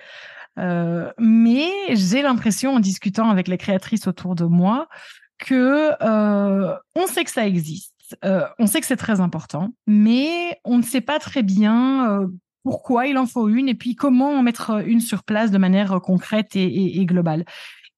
[0.57, 4.87] Euh, mais j'ai l'impression, en discutant avec les créatrices autour de moi,
[5.37, 10.59] que euh, on sait que ça existe, euh, on sait que c'est très important, mais
[10.63, 12.27] on ne sait pas très bien euh,
[12.63, 15.99] pourquoi il en faut une et puis comment en mettre une sur place de manière
[16.01, 17.43] concrète et, et, et globale.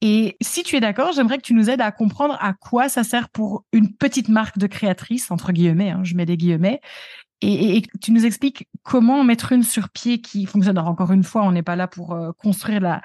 [0.06, 3.06] Et si tu es d'accord, j'aimerais que tu nous aides à comprendre à quoi ça
[3.06, 6.82] sert pour une petite marque de créatrice, entre guillemets, hein, je mets des guillemets,
[7.41, 10.78] et, et, tu nous expliques comment mettre une sur pied qui fonctionne.
[10.78, 13.02] Alors, encore une fois, on n'est pas là pour euh, construire la,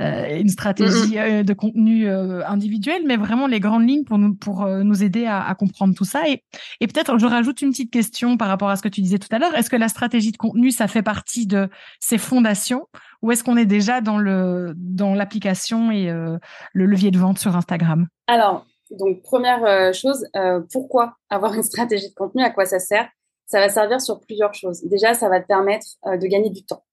[0.00, 4.66] euh, une stratégie euh, de contenu individuel, mais vraiment les grandes lignes pour nous, pour
[4.66, 6.28] nous aider à, à, comprendre tout ça.
[6.28, 6.44] Et,
[6.80, 9.28] et peut-être, je rajoute une petite question par rapport à ce que tu disais tout
[9.32, 9.54] à l'heure.
[9.56, 12.86] Est-ce que la stratégie de contenu, ça fait partie de ces fondations
[13.22, 17.54] ou est-ce qu'on est déjà dans le dans l'application et le levier de vente sur
[17.54, 18.06] Instagram?
[18.28, 18.66] Alors,
[18.98, 20.24] donc première chose,
[20.72, 22.42] pourquoi avoir une stratégie de contenu?
[22.42, 23.08] À quoi ça sert?
[23.50, 24.80] Ça va servir sur plusieurs choses.
[24.84, 26.84] Déjà, ça va te permettre de gagner du temps.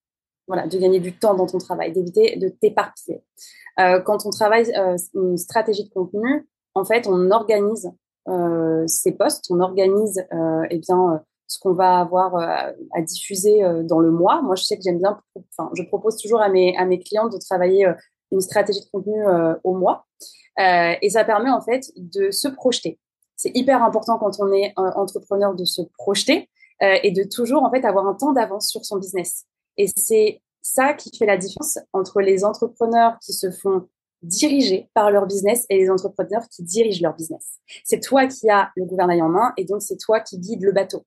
[0.47, 3.21] Voilà, de gagner du temps dans ton travail, d'éviter de t'éparpiller.
[3.79, 7.91] Euh, quand on travaille euh, une stratégie de contenu, en fait, on organise
[8.27, 13.99] euh, ces postes, on organise euh, eh bien ce qu'on va avoir à diffuser dans
[13.99, 14.41] le mois.
[14.41, 15.17] Moi, je sais que j'aime bien,
[15.57, 17.89] enfin, je propose toujours à mes, à mes clients de travailler
[18.31, 19.23] une stratégie de contenu
[19.63, 20.05] au mois.
[20.57, 22.99] et ça permet en fait de se projeter.
[23.37, 26.49] C'est hyper important quand on est entrepreneur de se projeter
[26.81, 29.45] et de toujours en fait avoir un temps d'avance sur son business.
[29.77, 33.87] Et c'est ça qui fait la différence entre les entrepreneurs qui se font
[34.21, 37.59] diriger par leur business et les entrepreneurs qui dirigent leur business.
[37.83, 40.71] C'est toi qui as le gouvernail en main et donc c'est toi qui guides le
[40.71, 41.05] bateau.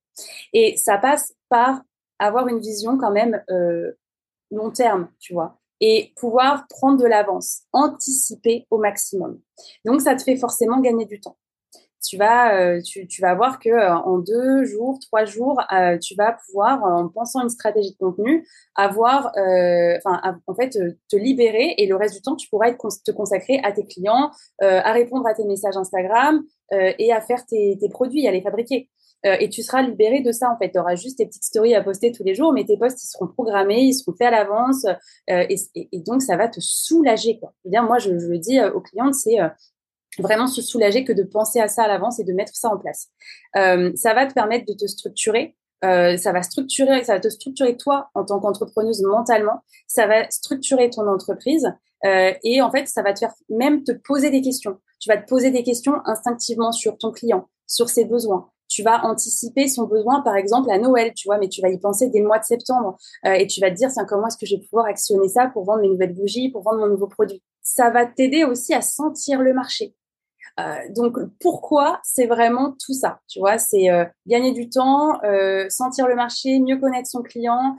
[0.52, 1.82] Et ça passe par
[2.18, 3.92] avoir une vision quand même euh,
[4.50, 9.40] long terme, tu vois, et pouvoir prendre de l'avance, anticiper au maximum.
[9.84, 11.36] Donc ça te fait forcément gagner du temps
[12.02, 15.98] tu vas, euh, tu, tu, vas voir que euh, en deux jours, trois jours, euh,
[15.98, 21.74] tu vas pouvoir, en pensant une stratégie de contenu, avoir, enfin, en fait, te libérer
[21.78, 25.34] et le reste du temps, tu pourras te consacrer à tes clients, à répondre à
[25.34, 28.88] tes messages Instagram et à faire tes, tes produits, à les fabriquer.
[29.24, 30.70] et tu seras libéré de ça en fait.
[30.70, 33.08] Tu auras juste tes petites stories à poster tous les jours, mais tes posts ils
[33.08, 34.86] seront programmés, ils seront faits à l'avance,
[35.28, 37.52] et, et, donc ça va te soulager quoi.
[37.64, 39.38] Je moi je, je le dis aux clientes, c'est
[40.18, 42.78] vraiment se soulager que de penser à ça à l'avance et de mettre ça en
[42.78, 43.08] place.
[43.56, 45.56] Euh, ça va te permettre de te structurer.
[45.82, 49.62] Euh, ça va structurer, ça va te structurer toi en tant qu'entrepreneuse mentalement.
[49.86, 51.72] Ça va structurer ton entreprise
[52.04, 54.78] euh, et en fait, ça va te faire même te poser des questions.
[55.00, 58.48] Tu vas te poser des questions instinctivement sur ton client, sur ses besoins.
[58.68, 61.78] Tu vas anticiper son besoin, par exemple, à Noël, tu vois, mais tu vas y
[61.78, 62.96] penser dès le mois de septembre
[63.26, 65.64] euh, et tu vas te dire, comment est-ce que je vais pouvoir actionner ça pour
[65.64, 67.42] vendre mes nouvelles bougies, pour vendre mon nouveau produit?
[67.62, 69.94] Ça va t'aider aussi à sentir le marché.
[70.60, 75.66] Euh, donc pourquoi c'est vraiment tout ça, tu vois, c'est euh, gagner du temps, euh,
[75.68, 77.76] sentir le marché, mieux connaître son client,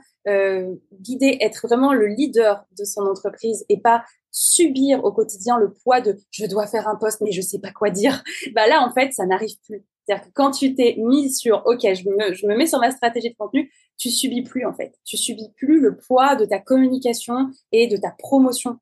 [0.92, 6.00] guider, être vraiment le leader de son entreprise et pas subir au quotidien le poids
[6.00, 8.22] de je dois faire un poste mais je sais pas quoi dire.
[8.54, 9.84] Bah là en fait ça n'arrive plus.
[10.04, 12.90] C'est-à-dire que quand tu t'es mis sur OK, je me, je me mets sur ma
[12.90, 14.94] stratégie de contenu, tu subis plus en fait.
[15.04, 18.78] Tu subis plus le poids de ta communication et de ta promotion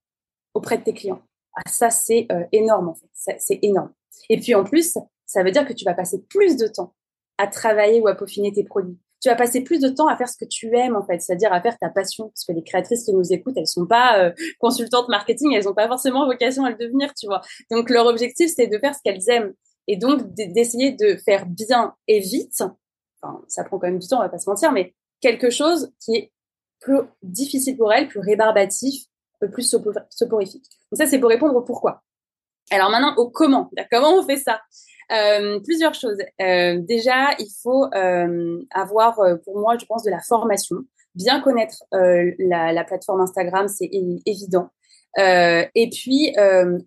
[0.55, 1.23] auprès de tes clients.
[1.55, 3.37] Ah, ça, c'est euh, énorme, en fait.
[3.39, 3.93] C'est énorme.
[4.29, 6.95] Et puis, en plus, ça veut dire que tu vas passer plus de temps
[7.39, 8.99] à travailler ou à peaufiner tes produits.
[9.23, 11.53] Tu vas passer plus de temps à faire ce que tu aimes, en fait, c'est-à-dire
[11.53, 12.29] à faire ta passion.
[12.29, 15.75] Parce que les créatrices qui nous écoutent, elles sont pas euh, consultantes marketing, elles ont
[15.75, 17.43] pas forcément vocation à le devenir, tu vois.
[17.71, 19.53] Donc, leur objectif, c'est de faire ce qu'elles aiment.
[19.87, 22.63] Et donc, d'essayer de faire bien et vite.
[23.23, 25.93] Enfin, ça prend quand même du temps, on va pas se mentir, mais quelque chose
[25.99, 26.33] qui est
[26.81, 29.05] plus difficile pour elles, plus rébarbatif,
[29.49, 29.75] plus
[30.11, 30.65] soporifique.
[30.91, 32.03] Donc ça, c'est pour répondre au pourquoi.
[32.71, 33.71] Alors maintenant, au comment.
[33.91, 34.61] Comment on fait ça?
[35.13, 36.19] Euh, Plusieurs choses.
[36.41, 40.77] Euh, déjà, il faut euh, avoir, euh, pour moi, je pense, de la formation.
[41.15, 43.91] Bien connaître euh, la, la, plateforme Instagram, c'est
[44.25, 44.69] évident.
[45.19, 46.35] Euh, et puis,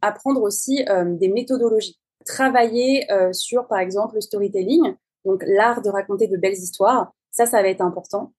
[0.01, 1.99] apprendre aussi des méthodologies.
[2.25, 4.93] Travailler sur, par exemple, le storytelling,
[5.25, 7.11] donc l'art de raconter de belles histoires.
[7.31, 8.31] Ça, ça va être important.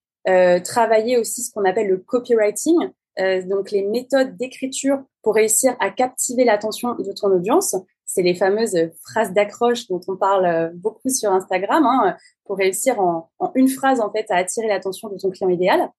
[0.65, 5.91] travailler aussi ce qu'on appelle le copywriting, euh, donc les méthodes d'écriture pour réussir à
[5.91, 7.77] captiver l'attention de ton audience.
[8.07, 13.01] C'est les fameuses phrases d'accroche dont on parle euh, beaucoup sur Instagram, hein, pour réussir
[13.01, 15.91] en, une phrase en fait à attirer l'attention de ton client idéal.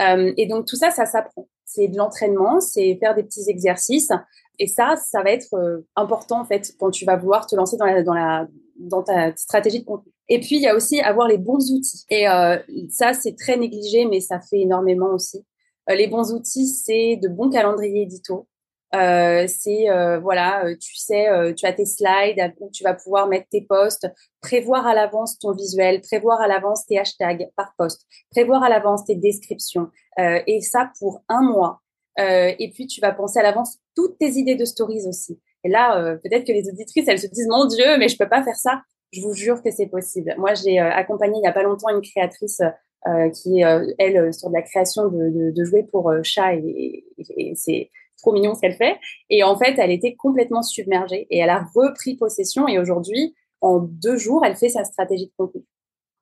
[0.00, 1.48] Euh, et donc tout ça, ça s'apprend.
[1.64, 4.10] C'est de l'entraînement, c'est faire des petits exercices.
[4.58, 7.76] Et ça, ça va être euh, important en fait quand tu vas vouloir te lancer
[7.76, 10.12] dans la, dans la dans ta stratégie de contenu.
[10.28, 12.04] Et puis il y a aussi avoir les bons outils.
[12.10, 12.58] Et euh,
[12.90, 15.44] ça, c'est très négligé, mais ça fait énormément aussi.
[15.90, 18.48] Euh, les bons outils, c'est de bons calendriers édito.
[18.94, 23.26] Euh, c'est euh, voilà, euh, tu sais, tu as tes slides où tu vas pouvoir
[23.26, 24.06] mettre tes posts,
[24.40, 29.04] prévoir à l'avance ton visuel, prévoir à l'avance tes hashtags par post, prévoir à l'avance
[29.04, 31.80] tes descriptions, et ça pour un mois.
[32.18, 35.40] et puis tu vas penser à l'avance toutes tes idées de stories aussi.
[35.64, 38.44] Et là, peut-être que les auditrices, elles se disent mon Dieu, mais je peux pas
[38.44, 38.82] faire ça.
[39.12, 40.34] Je vous jure que c'est possible.
[40.38, 42.60] Moi, j'ai accompagné il y a pas longtemps une créatrice
[43.06, 46.54] euh, qui euh, elle, euh, sur de la création de, de, de jouets pour chats
[46.54, 48.96] et, et, c'est trop mignon ce qu'elle fait.
[49.28, 53.78] Et en fait, elle était complètement submergée et elle a repris possession et aujourd'hui, en
[53.78, 55.64] deux jours, elle fait sa stratégie de contenu.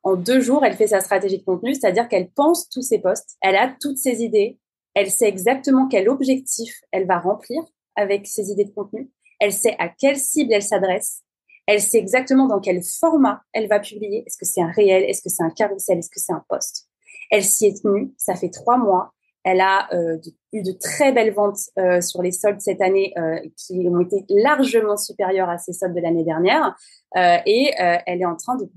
[0.03, 3.37] En deux jours, elle fait sa stratégie de contenu, c'est-à-dire qu'elle pense tous ses posts,
[3.41, 4.59] elle a toutes ses idées,
[4.95, 7.63] elle sait exactement quel objectif elle va remplir
[7.95, 11.23] avec ses idées de contenu, elle sait à quelle cible elle s'adresse,
[11.67, 14.25] elle sait exactement dans quel format elle va publier.
[14.27, 15.05] Est-ce que c'est un réel?
[15.05, 15.99] Est-ce que c'est un carrousel?
[15.99, 16.89] Est-ce que c'est un post
[17.31, 18.13] Elle s'y est tenue.
[18.19, 19.13] Ça fait trois mois.
[19.45, 20.19] Elle a euh,
[20.53, 24.25] eu de très belles ventes euh, sur les soldes cette année euh, qui ont été
[24.29, 26.77] largement supérieures à ces soldes de l'année dernière.
[27.17, 28.69] et elle est en train de,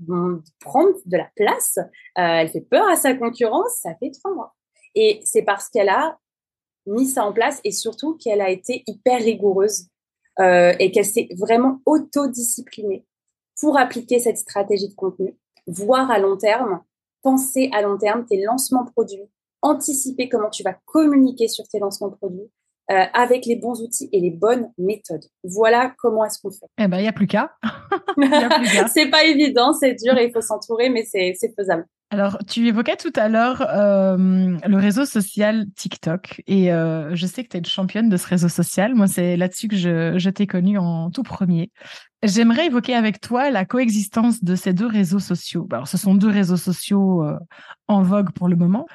[0.60, 1.78] prendre de la place.
[2.16, 3.78] elle fait peur à sa concurrence.
[3.82, 4.54] Ça fait trois mois.
[4.94, 6.18] Et c'est parce qu'elle a
[6.86, 9.88] mis ça en place et surtout qu'elle a été hyper rigoureuse
[10.40, 13.04] euh, et qu'elle s'est vraiment autodisciplinée
[13.60, 16.80] pour appliquer cette stratégie de contenu, voir à long terme,
[17.22, 19.28] penser à long terme tes lancements produits,
[19.62, 22.50] anticiper comment tu vas communiquer sur tes lancements produits,
[22.90, 25.24] euh, avec les bons outils et les bonnes méthodes.
[25.42, 26.66] Voilà comment est-ce qu'on fait.
[26.78, 27.56] Eh ben, il n'y a plus qu'à.
[28.94, 31.86] c'est pas évident, c'est dur et il faut s'entourer, mais c'est faisable.
[32.10, 37.42] Alors, tu évoquais tout à l'heure euh, le réseau social TikTok et euh, je sais
[37.42, 38.94] que tu es une championne de ce réseau social.
[38.94, 41.72] Moi, c'est là-dessus que je, je t'ai connue en tout premier.
[42.22, 45.66] J'aimerais évoquer avec toi la coexistence de ces deux réseaux sociaux.
[45.72, 47.36] Alors, ce sont deux réseaux sociaux euh,
[47.88, 48.86] en vogue pour le moment.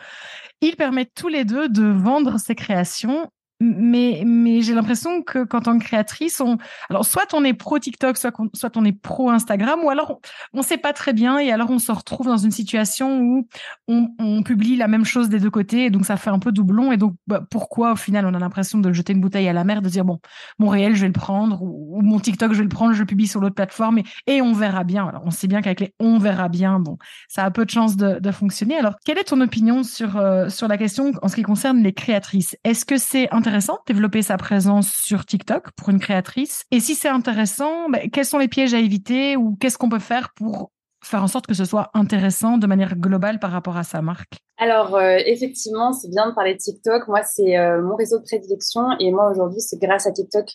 [0.62, 3.30] Ils permettent tous les deux de vendre ses créations
[3.62, 6.58] mais, mais j'ai l'impression que qu'en tant que créatrice, on,
[6.90, 10.20] alors soit on est pro TikTok, soit, soit on est pro Instagram, ou alors
[10.54, 13.48] on ne sait pas très bien, et alors on se retrouve dans une situation où
[13.88, 16.52] on, on, publie la même chose des deux côtés, et donc ça fait un peu
[16.52, 16.92] doublon.
[16.92, 19.64] Et donc bah, pourquoi au final on a l'impression de jeter une bouteille à la
[19.64, 20.20] mer, de dire bon,
[20.58, 23.06] mon réel je vais le prendre, ou, mon TikTok je vais le prendre, je le
[23.06, 25.08] publie sur l'autre plateforme, et, et on verra bien.
[25.08, 26.98] Alors on sait bien qu'avec les on verra bien, bon,
[27.30, 28.76] ça a peu de chances de, de fonctionner.
[28.76, 31.94] Alors quelle est ton opinion sur euh, sur la question en ce qui concerne les
[31.94, 32.58] créatrices?
[32.64, 36.96] Est-ce que c'est intéressant intéressant développer sa présence sur TikTok pour une créatrice Et si
[36.96, 40.72] c'est intéressant, ben, quels sont les pièges à éviter ou qu'est-ce qu'on peut faire pour
[41.04, 44.38] faire en sorte que ce soit intéressant de manière globale par rapport à sa marque?
[44.58, 47.10] Alors, euh, effectivement, c'est bien de parler de TikTok.
[47.10, 50.48] Moi, c'est euh, mon réseau de prédilection et moi, aujourd'hui, c'est grâce à TikTok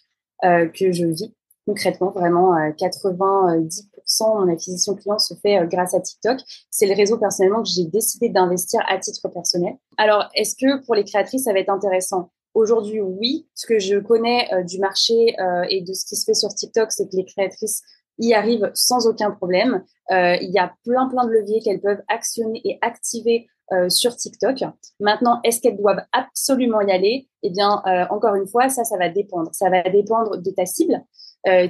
[0.45, 1.35] euh, que je vis
[1.67, 2.13] concrètement.
[2.13, 6.39] Vraiment, 90% de mon acquisition client se fait grâce à TikTok.
[6.71, 9.75] C'est le réseau personnellement que j'ai décidé d'investir à titre personnel.
[9.99, 12.31] Alors, est-ce que pour les créatrices, ça va être intéressant?
[12.57, 13.47] Aujourd'hui, oui.
[13.55, 16.49] Ce que je connais euh, du marché euh, et de ce qui se fait sur
[16.49, 17.83] TikTok, c'est que les créatrices
[18.19, 19.85] y arrivent sans aucun problème.
[20.11, 23.47] Euh, il y a plein, plein de leviers qu'elles peuvent actionner et activer
[23.89, 24.63] sur TikTok.
[25.01, 27.29] Maintenant, est-ce qu'elles doivent absolument y aller?
[27.43, 29.51] Eh bien, encore une fois, ça, ça va dépendre.
[29.53, 31.03] Ça va dépendre de ta cible.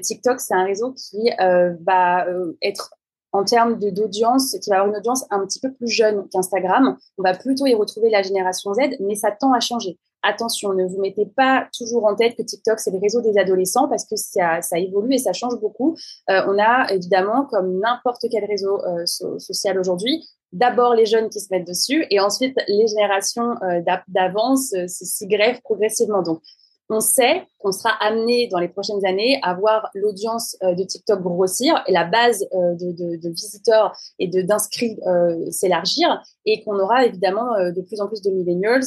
[0.02, 2.26] TikTok, c'est un réseau qui va
[2.60, 2.90] être
[3.32, 6.98] en termes d'audience, qui va avoir une audience un petit peu plus jeune qu'Instagram.
[7.16, 10.86] On va plutôt y retrouver la génération Z, mais ça tend à changer attention, ne
[10.86, 14.16] vous mettez pas toujours en tête que TikTok, c'est le réseau des adolescents parce que
[14.16, 15.96] ça, évolue et ça change beaucoup.
[16.30, 19.04] Euh, on a évidemment, comme n'importe quel réseau euh,
[19.38, 24.74] social aujourd'hui, d'abord les jeunes qui se mettent dessus et ensuite les générations euh, d'avance
[24.86, 26.22] s'y grèvent progressivement.
[26.22, 26.40] Donc,
[26.88, 31.20] on sait qu'on sera amené dans les prochaines années à voir l'audience euh, de TikTok
[31.20, 37.04] grossir et la base euh, de, visiteurs et de d'inscrits euh, s'élargir et qu'on aura
[37.04, 38.84] évidemment de plus en plus de millennials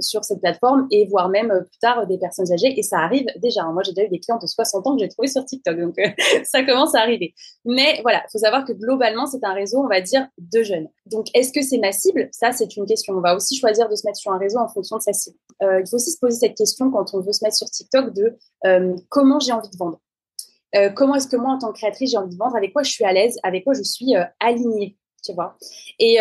[0.00, 3.64] sur cette plateforme et voire même plus tard des personnes âgées et ça arrive déjà.
[3.64, 5.94] Moi, j'ai déjà eu des clients de 60 ans que j'ai trouvé sur TikTok, donc
[6.44, 7.32] ça commence à arriver.
[7.64, 10.88] Mais voilà, il faut savoir que globalement, c'est un réseau, on va dire, de jeunes.
[11.06, 12.28] Donc, est-ce que c'est ma cible?
[12.32, 13.14] Ça, c'est une question.
[13.14, 15.36] On va aussi choisir de se mettre sur un réseau en fonction de sa cible.
[15.62, 18.36] il faut aussi se poser cette question quand on veut se mettre sur TikTok de
[18.66, 20.00] euh, comment j'ai envie de vendre.
[20.76, 22.82] Euh, comment est-ce que moi, en tant que créatrice, j'ai envie de vendre, avec quoi
[22.82, 25.56] je suis à l'aise, avec quoi je suis euh, alignée, tu vois?
[25.98, 26.18] Et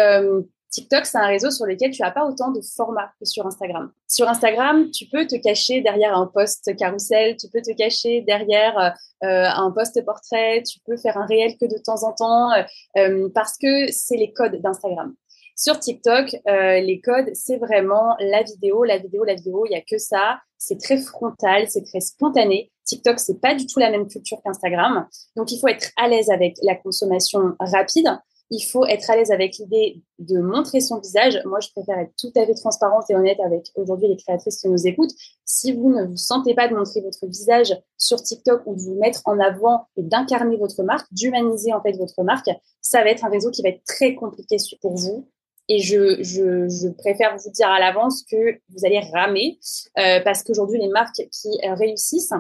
[0.70, 3.92] TikTok, c'est un réseau sur lequel tu n'as pas autant de formats que sur Instagram.
[4.08, 8.96] Sur Instagram, tu peux te cacher derrière un post carrousel, tu peux te cacher derrière
[9.22, 12.50] un post portrait, tu peux faire un réel que de temps en temps,
[13.36, 15.14] parce que c'est les codes d'Instagram.
[15.56, 19.66] Sur TikTok, euh, les codes, c'est vraiment la vidéo, la vidéo, la vidéo.
[19.68, 20.40] Il y a que ça.
[20.58, 22.72] C'est très frontal, c'est très spontané.
[22.86, 25.08] TikTok, c'est pas du tout la même culture qu'Instagram.
[25.36, 28.10] Donc, il faut être à l'aise avec la consommation rapide.
[28.50, 31.40] Il faut être à l'aise avec l'idée de montrer son visage.
[31.46, 34.70] Moi, je préfère être tout à fait transparente et honnête avec aujourd'hui les créatrices qui
[34.70, 35.14] nous écoutent.
[35.46, 38.96] Si vous ne vous sentez pas de montrer votre visage sur TikTok ou de vous
[38.96, 42.50] mettre en avant et d'incarner votre marque, d'humaniser en fait votre marque,
[42.82, 45.28] ça va être un réseau qui va être très compliqué pour vous
[45.70, 49.60] et je, préfère vous dire à l'avance que vous allez ramer
[49.98, 52.34] euh, parce qu'aujourd'hui, les marques qui réussissent,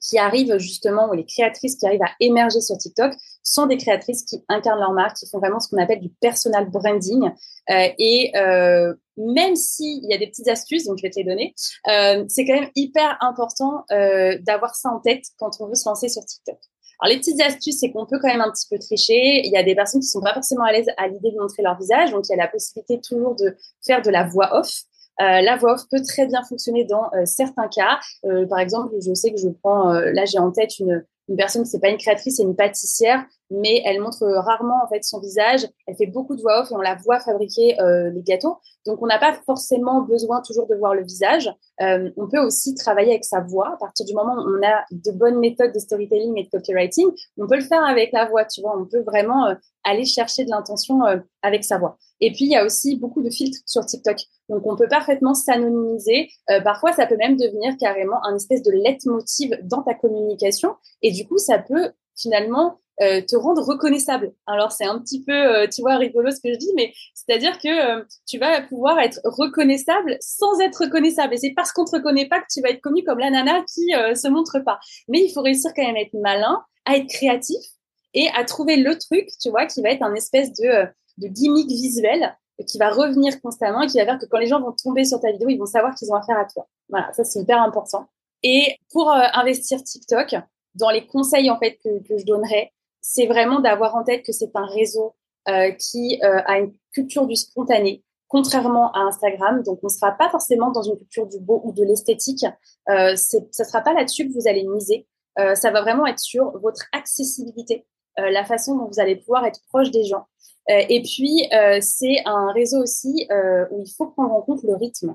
[0.00, 4.24] qui arrivent justement, ou les créatrices qui arrivent à émerger sur TikTok, sont des créatrices
[4.24, 7.30] qui incarnent leur marque, qui font vraiment ce qu'on appelle du personal branding.
[7.70, 11.24] Euh, et euh, même s'il y a des petites astuces, donc je vais te les
[11.24, 11.54] donner,
[11.88, 13.84] euh, c'est quand même hyper important
[14.40, 16.58] d'avoir ça en tête quand on veut se lancer sur TikTok.
[17.00, 19.42] Alors, les petites astuces, c'est qu'on peut quand même un petit peu tricher.
[19.44, 21.62] Il y a des personnes qui sont pas forcément à l'aise à l'idée de montrer
[21.62, 22.10] leur visage.
[22.10, 24.82] Donc, il y a la possibilité toujours de faire de la voix off.
[25.20, 27.98] Euh, la voix off peut très bien fonctionner dans euh, certains cas.
[28.24, 31.62] Euh, par exemple, je sais que je prends, là j'ai en tête une, une personne
[31.64, 35.20] qui c'est pas une créatrice, c'est une pâtissière mais elle montre rarement en fait son
[35.20, 35.66] visage.
[35.86, 38.58] Elle fait beaucoup de voix off et on la voit fabriquer euh, les gâteaux.
[38.84, 41.52] Donc on n'a pas forcément besoin toujours de voir le visage.
[41.80, 43.74] Euh, on peut aussi travailler avec sa voix.
[43.74, 47.08] À partir du moment où on a de bonnes méthodes de storytelling et de copywriting,
[47.38, 48.44] on peut le faire avec la voix.
[48.44, 51.00] Tu vois, on peut vraiment euh, aller chercher de l'intention
[51.42, 51.96] avec sa voix.
[52.20, 54.16] Et puis il y a aussi beaucoup de filtres sur TikTok.
[54.48, 56.28] Donc on peut parfaitement s'anonymiser.
[56.64, 60.74] parfois ça peut même devenir carrément un espèce de leitmotiv dans ta communication.
[61.02, 64.32] Et du coup ça peut finalement euh, te rendre reconnaissable.
[64.46, 67.58] Alors c'est un petit peu, euh, tu vois, rigolo ce que je dis, mais c'est-à-dire
[67.58, 71.34] que euh, tu vas pouvoir être reconnaissable sans être reconnaissable.
[71.34, 73.62] Et c'est parce qu'on te reconnaît pas que tu vas être connu comme la nana
[73.64, 74.78] qui se montre pas.
[75.08, 77.60] Mais il faut réussir quand même à être malin, à être créatif
[78.14, 80.86] et à trouver le truc, tu vois, qui va être un espèce de,
[81.18, 82.34] de gimmick visuel
[82.66, 85.20] qui va revenir constamment et qui va faire que quand les gens vont tomber sur
[85.20, 86.66] ta vidéo, ils vont savoir qu'ils ont affaire à toi.
[86.88, 88.08] Voilà, ça c'est hyper important.
[88.42, 90.36] Et pour investir TikTok,
[90.74, 92.72] dans les conseils en fait que, que je donnerais,
[93.08, 95.14] c'est vraiment d'avoir en tête que c'est un réseau
[95.48, 99.62] euh, qui euh, a une culture du spontané, contrairement à Instagram.
[99.62, 102.44] Donc, on ne sera pas forcément dans une culture du beau ou de l'esthétique.
[102.88, 105.06] Euh, ça ne sera pas là-dessus que vous allez miser.
[105.54, 107.86] Ça va vraiment être sur votre accessibilité,
[108.16, 110.24] la façon dont vous allez pouvoir être proche des gens.
[110.66, 111.46] et puis,
[111.82, 113.28] c'est un réseau aussi
[113.70, 115.14] où il faut prendre en compte le rythme.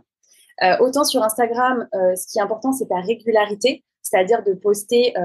[0.80, 5.16] autant sur Instagram, ce qui est important, c'est ta régularité, c'est-à-dire de poster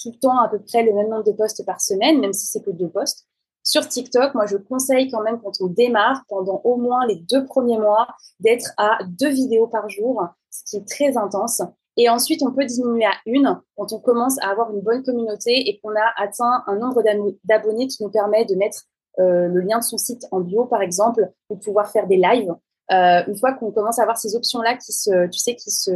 [0.00, 2.46] tout le temps à peu près le même nombre de posts par semaine, même si
[2.46, 3.26] c'est que deux posts.
[3.62, 7.44] Sur TikTok, moi, je conseille quand même quand on démarre, pendant au moins les deux
[7.44, 8.08] premiers mois,
[8.40, 11.60] d'être à deux vidéos par jour, ce qui est très intense.
[11.98, 15.68] Et ensuite, on peut diminuer à une quand on commence à avoir une bonne communauté
[15.68, 17.02] et qu'on a atteint un nombre
[17.44, 18.84] d'abonnés qui nous permet de mettre
[19.18, 22.54] euh, le lien de son site en bio, par exemple, pour pouvoir faire des lives.
[22.90, 25.90] Euh, une fois qu'on commence à avoir ces options-là qui se, tu sais, qui se,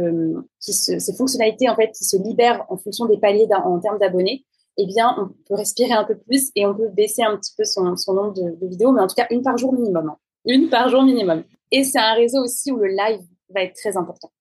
[0.59, 3.97] qui se, ces fonctionnalités en fait qui se libèrent en fonction des paliers en termes
[3.97, 4.45] d'abonnés,
[4.77, 7.63] eh bien, on peut respirer un peu plus et on peut baisser un petit peu
[7.63, 10.17] son, son nombre de, vidéos, mais en tout cas une par jour minimum, hein.
[10.45, 11.43] une par jour minimum.
[11.71, 14.31] Et c'est un réseau aussi où le live va être très important.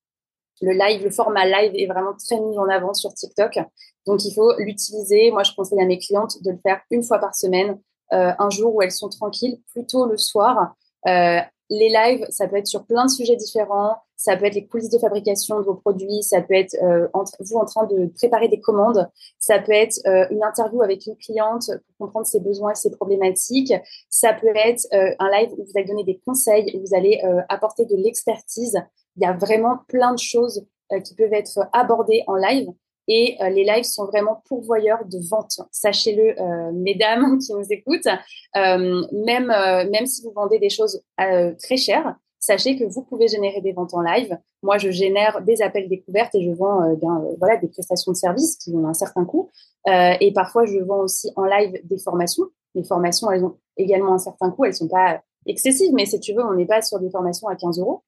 [0.60, 3.58] Le live, le format live est vraiment très mis en avant sur TikTok,
[4.06, 5.30] donc il faut l'utiliser.
[5.30, 7.78] Moi, je conseille à mes clientes de le faire une fois par semaine,
[8.12, 10.74] euh, un jour où elles sont tranquilles, plutôt le soir.
[11.08, 11.40] Euh,
[11.70, 13.96] les lives, ça peut être sur plein de sujets différents.
[14.16, 16.22] Ça peut être les coulisses de fabrication de vos produits.
[16.22, 17.08] Ça peut être euh,
[17.40, 19.08] vous en train de préparer des commandes.
[19.38, 22.90] Ça peut être euh, une interview avec une cliente pour comprendre ses besoins et ses
[22.90, 23.72] problématiques.
[24.08, 27.20] Ça peut être euh, un live où vous allez donner des conseils, où vous allez
[27.48, 28.80] apporter de l'expertise.
[29.16, 30.64] Il y a vraiment plein de choses
[31.04, 32.68] qui peuvent être abordées en live.
[33.14, 35.60] Et euh, les lives sont vraiment pourvoyeurs de vente.
[35.70, 38.08] Sachez-le, euh, mesdames qui nous écoutent,
[38.56, 43.60] euh, même, même si vous vendez des choses très chères, sachez que vous pouvez générer
[43.60, 44.38] des ventes en live.
[44.62, 46.96] Moi, je génère des appels découvertes et je vends
[47.38, 49.50] voilà, des prestations de services qui ont un certain coût.
[49.86, 52.44] et parfois, je vends aussi en live des formations.
[52.74, 54.64] Les formations, elles ont également un certain coût.
[54.64, 57.56] Elles sont pas excessives, mais si tu veux, on n'est pas sur des formations à
[57.56, 58.02] 15 euros.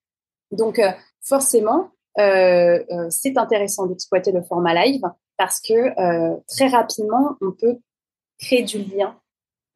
[0.50, 0.80] Donc,
[1.20, 5.02] forcément, c'est intéressant d'exploiter le format live
[5.36, 7.78] parce que euh, très rapidement, on peut
[8.38, 9.16] créer du lien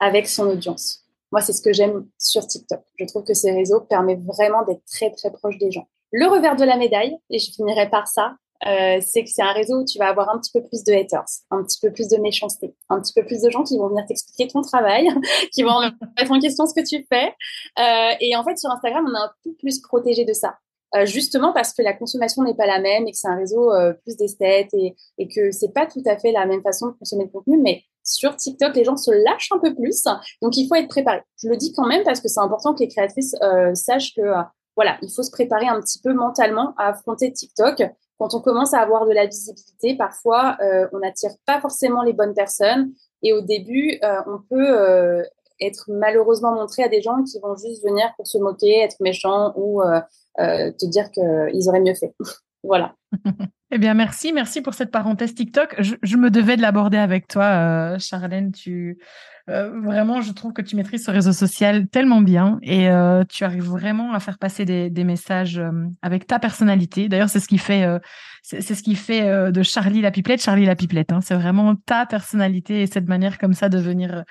[0.01, 1.05] avec son audience.
[1.33, 2.81] Moi, c'est ce que j'aime sur TikTok.
[2.99, 5.87] Je trouve que ces réseaux permettent vraiment d'être très, très proche des gens.
[6.11, 8.37] Le revers de la médaille, et je finirai par ça,
[8.67, 10.93] euh, c'est que c'est un réseau où tu vas avoir un petit peu plus de
[10.93, 13.89] haters, un petit peu plus de méchanceté, un petit peu plus de gens qui vont
[13.89, 15.09] venir t'expliquer ton travail,
[15.53, 15.81] qui vont
[16.17, 17.35] mettre en question ce que tu fais.
[17.79, 20.57] Euh, et en fait, sur Instagram, on est un peu plus protégé de ça.
[20.95, 23.73] Euh, justement parce que la consommation n'est pas la même et que c'est un réseau
[23.73, 26.93] euh, plus d'esthètes et, et que c'est pas tout à fait la même façon de
[26.93, 30.05] consommer le contenu, mais sur TikTok, les gens se lâchent un peu plus,
[30.41, 31.21] donc il faut être préparé.
[31.43, 34.23] Je le dis quand même parce que c'est important que les créatrices euh, sachent que
[34.77, 37.83] voilà, il faut se préparer un petit peu mentalement à affronter TikTok.
[38.19, 40.57] Quand on commence à avoir de la visibilité, parfois
[40.93, 45.25] on n'attire pas forcément les bonnes personnes et au début on peut
[45.61, 49.53] être malheureusement montré à des gens qui vont juste venir pour se moquer, être méchants
[49.57, 50.01] ou euh,
[50.39, 52.15] te dire qu'ils auraient mieux fait.
[52.63, 52.95] voilà.
[53.71, 55.77] eh bien, merci, merci pour cette parenthèse TikTok.
[55.81, 58.53] Je, me devais de l'aborder avec toi, euh, Charlène.
[58.53, 58.99] Tu
[59.49, 62.89] euh, vraiment, je trouve que tu maîtrises ce réseau social tellement bien et
[63.31, 65.61] tu arrives vraiment à faire passer des, messages
[66.03, 67.09] avec ta personnalité.
[67.09, 67.87] D'ailleurs, c'est ce qui fait
[68.43, 71.13] c'est ce qui fait euh, de Charlie la pipelette Charlie la pipelette.
[71.13, 71.21] Hein.
[71.21, 74.23] C'est vraiment ta personnalité et cette manière comme ça de venir euh,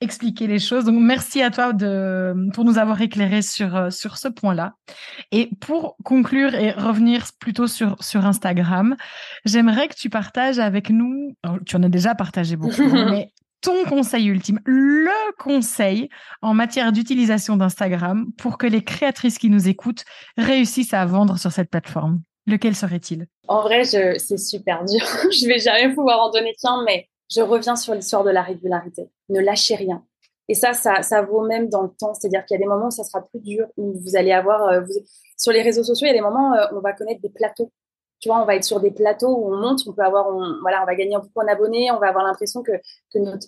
[0.00, 0.84] expliquer les choses.
[0.84, 4.74] Donc merci à toi de pour nous avoir éclairé sur euh, sur ce point-là.
[5.30, 8.96] Et pour conclure et revenir plutôt sur sur Instagram,
[9.44, 11.34] j'aimerais que tu partages avec nous.
[11.66, 16.08] tu en as déjà partagé beaucoup, hein, mais ton conseil ultime, le conseil
[16.42, 20.04] en matière d'utilisation d'Instagram pour que les créatrices qui nous écoutent
[20.36, 22.20] réussissent à vendre sur cette plateforme.
[22.46, 23.26] Lequel serait-il?
[23.48, 25.00] En vrai, c'est super dur.
[25.32, 29.10] je vais jamais pouvoir en donner qu'un, mais je reviens sur l'histoire de la régularité.
[29.30, 30.04] Ne lâchez rien.
[30.48, 32.14] Et ça, ça, ça vaut même dans le temps.
[32.14, 34.62] C'est-à-dire qu'il y a des moments où ça sera plus dur, où vous allez avoir...
[34.68, 34.82] Euh,
[35.36, 37.30] sur les réseaux sociaux, il y a des moments où euh, on va connaître des
[37.30, 37.72] plateaux.
[38.20, 40.30] Tu vois, on va être sur des plateaux où on monte, on peut avoir...
[40.62, 42.72] voilà, on va gagner beaucoup en abonnés, on va avoir l'impression que.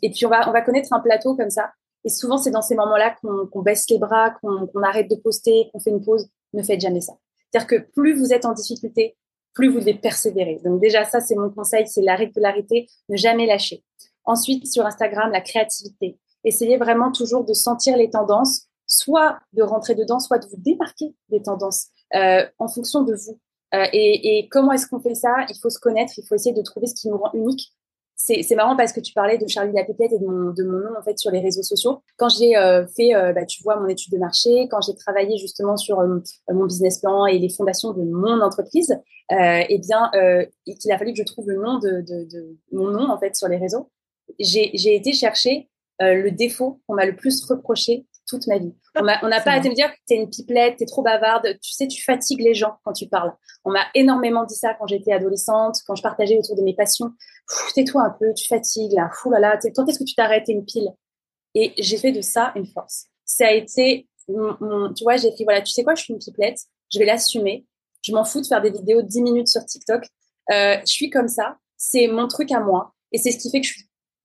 [0.02, 1.70] Et puis, on va, on va connaître un plateau comme ça.
[2.04, 5.80] Et souvent, c'est dans ces moments-là qu'on baisse les bras, qu'on arrête de poster, qu'on
[5.80, 6.28] fait une pause.
[6.52, 7.14] Ne faites jamais ça.
[7.50, 9.16] C'est-à-dire que plus vous êtes en difficulté,
[9.54, 10.60] plus vous devez persévérer.
[10.64, 13.82] Donc déjà, ça, c'est mon conseil, c'est la régularité, ne jamais lâcher.
[14.24, 16.18] Ensuite, sur Instagram, la créativité.
[16.44, 21.14] Essayez vraiment toujours de sentir les tendances, soit de rentrer dedans, soit de vous démarquer
[21.28, 23.38] des tendances euh, en fonction de vous.
[23.74, 25.46] Euh, et, et, comment est-ce qu'on fait ça?
[25.48, 27.72] Il faut se connaître, il faut essayer de trouver ce qui nous rend unique
[28.18, 30.78] c'est marrant parce que tu parlais de Charlie la Pépette et de mon, de mon
[30.78, 32.02] nom en fait sur les réseaux sociaux.
[32.16, 35.38] Quand j'ai euh, fait, euh, bah, tu vois, mon étude de marché, quand j'ai travaillé
[35.38, 36.18] justement sur euh,
[36.52, 38.98] mon business plan et les fondations de mon entreprise,
[39.30, 40.10] eh bien,
[40.64, 43.36] qu'il a fallu que je trouve le nom de, de, de, mon nom en fait
[43.36, 43.90] sur les réseaux.
[44.38, 45.68] J'ai été chercher
[46.00, 48.74] le défaut qu'on m'a le plus reproché toute ma vie.
[48.97, 52.03] On n'a pas à te dire, t'es une pipelette, t'es trop bavarde, tu sais, tu
[52.03, 53.33] fatigues les gens quand tu parles.
[53.64, 57.12] On m'a énormément dit ça quand j'étais adolescente, quand je partageais autour de mes passions.
[57.74, 60.53] Tais-toi un peu, tu fatigues là, fou là là, quand est-ce que tu t'arrêtes, t'es
[60.53, 60.91] une pile?
[61.55, 63.07] Et j'ai fait de ça une force.
[63.24, 66.59] Ça a été, tu vois, j'ai dit, voilà, tu sais quoi, je suis une pipelette,
[66.93, 67.66] je vais l'assumer.
[68.03, 70.05] Je m'en fous de faire des vidéos de 10 minutes sur TikTok.
[70.53, 72.95] Euh, je suis comme ça, c'est mon truc à moi.
[73.12, 73.74] Et c'est ce qui fait que je,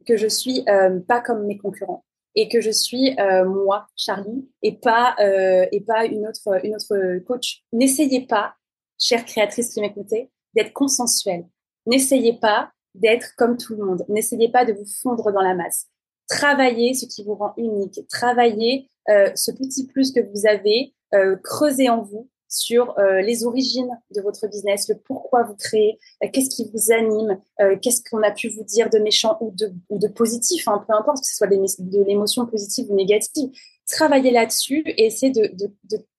[0.06, 2.04] que je suis euh, pas comme mes concurrents
[2.36, 6.76] et que je suis euh, moi, Charlie, et pas euh, et pas une autre une
[6.76, 7.64] autre coach.
[7.72, 8.56] N'essayez pas,
[9.00, 11.46] chère créatrice qui m'écoutez, d'être consensuelle.
[11.86, 14.06] N'essayez pas d'être comme tout le monde.
[14.08, 15.88] N'essayez pas de vous fondre dans la masse.
[16.30, 18.00] Travaillez ce qui vous rend unique.
[18.10, 20.94] Travaillez euh, ce petit plus que vous avez.
[21.14, 25.98] Euh, creusez en vous sur euh, les origines de votre business, le pourquoi vous créez,
[26.24, 29.52] euh, qu'est-ce qui vous anime, euh, qu'est-ce qu'on a pu vous dire de méchant ou
[29.52, 33.50] de, positif, hein, peu importe que ce soit de l'émotion positive ou négative.
[33.88, 35.50] Travaillez là-dessus et essayez de,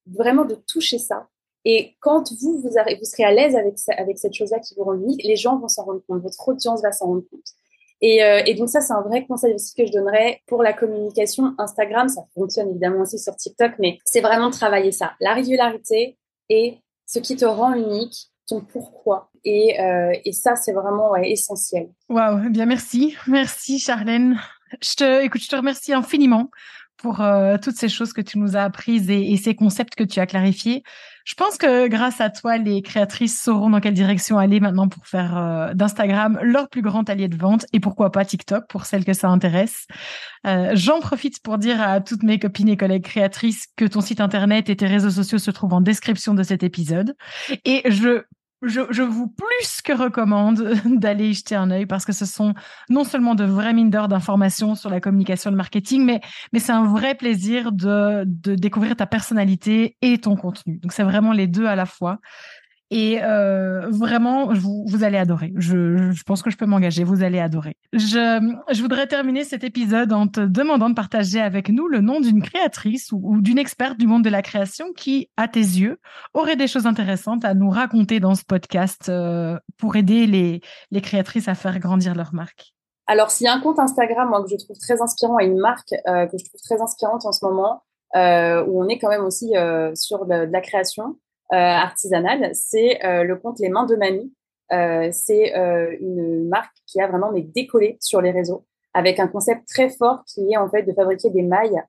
[0.07, 1.28] vraiment de toucher ça.
[1.64, 2.70] Et quand vous, vous,
[3.05, 6.03] serez à l'aise avec, cette chose-là qui vous rend unique, les gens vont s'en rendre
[6.07, 7.47] compte, votre audience va s'en rendre compte.
[8.01, 11.55] Et, donc ça, c'est un vrai conseil aussi que je donnerais pour la communication.
[11.57, 15.12] Instagram, ça fonctionne évidemment aussi sur TikTok, mais c'est vraiment travailler ça.
[15.20, 16.18] La régularité,
[16.49, 19.30] et ce qui te rend unique, ton pourquoi.
[19.45, 21.90] Et, euh, et ça, c'est vraiment essentiel.
[22.09, 23.16] Waouh, eh bien merci.
[23.26, 24.38] Merci Charlène.
[24.82, 26.51] Je te, écoute, je te remercie infiniment
[26.97, 30.05] pour euh, toutes ces choses que tu nous as apprises et, et, ces concepts que
[30.05, 30.82] tu as clarifiés.
[31.24, 35.06] Je pense que grâce à toi, les créatrices sauront dans quelle direction aller maintenant pour
[35.06, 39.04] faire euh, d'Instagram leur plus grand allié de vente et pourquoi pas TikTok pour celles
[39.04, 39.86] que ça intéresse.
[40.46, 44.20] Euh, J'en profite pour dire à toutes mes copines et collègues créatrices que ton site
[44.20, 47.16] internet et tes réseaux sociaux se trouvent en description de cet épisode.
[47.64, 48.24] Et je
[48.66, 52.54] je, vous plus que recommande d'aller y jeter un œil parce que ce sont
[52.88, 56.20] non seulement de vraies mines d'or d'informations sur la communication, le marketing, mais,
[56.52, 60.78] mais c'est un vrai plaisir de, de découvrir ta personnalité et ton contenu.
[60.78, 62.18] Donc c'est vraiment les deux à la fois.
[62.97, 65.53] Et euh, vraiment, vous, allez adorer.
[65.57, 67.03] Je, pense que je peux m'engager.
[67.03, 67.76] Vous allez adorer.
[67.92, 72.40] Je, voudrais terminer cet épisode en te demandant de partager avec nous le nom d'une
[72.40, 75.99] créatrice ou, d'une experte du monde de la création qui, à tes yeux,
[76.34, 81.49] aurait des choses intéressantes à nous raconter dans ce podcast euh, pour aider les, créatrices
[81.49, 82.74] à faire grandir leur marque.
[83.09, 85.95] Alors, s'il y a un compte Instagram que je trouve très inspirant et une marque
[86.07, 87.82] euh, que je trouve très inspirante en ce moment,
[88.14, 89.53] où on est quand même aussi
[89.95, 91.16] sur de, la création,
[91.51, 94.32] artisanale, c'est euh, le compte Les Mains de Mamie.
[94.72, 95.53] Euh, c'est
[96.01, 98.64] une marque qui a vraiment décollé sur les réseaux
[98.95, 101.82] avec un concept très fort qui est en fait de fabriquer des mailles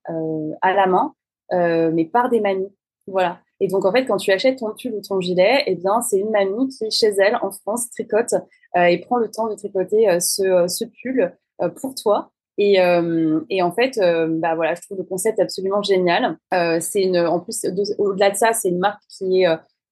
[0.62, 1.14] à la main,
[1.52, 2.74] mais par des mamies.
[3.08, 3.40] Voilà.
[3.60, 6.20] Et donc en fait, quand tu achètes ton pull ou ton gilet, eh bien c'est
[6.20, 8.34] une mamie qui chez elle en France tricote
[8.76, 11.32] et prend le temps de tricoter ce, ce pull
[11.80, 12.32] pour toi.
[12.58, 16.38] Et, euh, et en fait, euh, bah voilà, je trouve le concept absolument génial.
[16.54, 17.66] Euh, c'est une, en plus,
[17.98, 19.48] au-delà de ça, c'est une marque qui est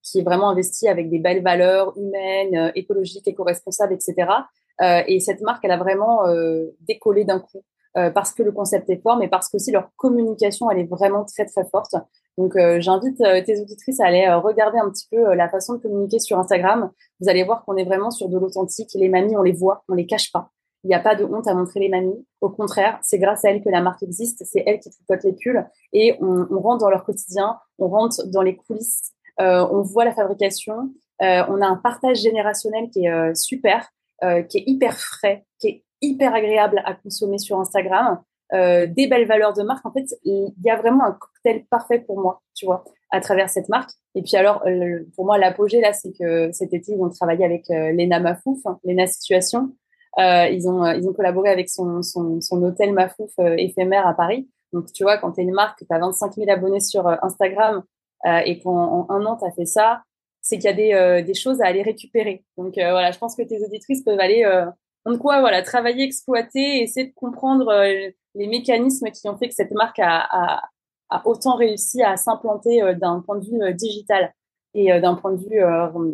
[0.05, 4.29] qui est vraiment investie avec des belles valeurs humaines, écologiques, éco-responsables, etc.
[5.07, 6.23] et cette marque, elle a vraiment
[6.81, 7.63] décollé d'un coup.
[7.93, 11.23] parce que le concept est fort, mais parce que aussi leur communication, elle est vraiment
[11.23, 11.95] très très forte.
[12.37, 16.37] Donc, j'invite tes auditrices à aller regarder un petit peu la façon de communiquer sur
[16.37, 16.91] Instagram.
[17.21, 18.89] Vous allez voir qu'on est vraiment sur de l'authentique.
[18.95, 20.51] Les mamies, on les voit, on les cache pas.
[20.83, 22.25] Il n'y a pas de honte à montrer les mamies.
[22.41, 24.43] Au contraire, c'est grâce à elles que la marque existe.
[24.45, 28.27] C'est elles qui tricotent les pulls et on, on, rentre dans leur quotidien, on rentre
[28.27, 30.91] dans les coulisses, euh, on voit la fabrication.
[31.21, 33.87] Euh, on a un partage générationnel qui est euh, super,
[34.23, 38.21] euh, qui est hyper frais, qui est hyper agréable à consommer sur Instagram.
[38.53, 39.85] Euh, des belles valeurs de marque.
[39.85, 43.49] En fait, il y a vraiment un cocktail parfait pour moi, tu vois, à travers
[43.49, 43.89] cette marque.
[44.13, 44.63] Et puis alors,
[45.15, 48.77] pour moi, l'apogée là, c'est que cet été, ils ont travaillé avec Lena Mafouf, hein,
[48.83, 49.71] Lena Situation,
[50.17, 54.49] ils ont ils ont collaboré avec son son, son hôtel Mafouf éphémère à Paris.
[54.71, 57.83] Donc tu vois, quand tu es une marque, tu as 25 000 abonnés sur Instagram
[58.25, 60.03] et qu'en un an tu as fait ça,
[60.41, 60.73] c'est qu'il y a
[61.19, 62.43] des, des choses à aller récupérer.
[62.57, 64.43] Donc voilà, je pense que tes auditrices peuvent aller
[65.05, 67.71] donc quoi, voilà, travailler, exploiter, essayer de comprendre
[68.35, 70.61] les mécanismes qui ont fait que cette marque a, a,
[71.09, 74.33] a autant réussi à s'implanter d'un point de vue digital
[74.73, 75.63] et d'un point de vue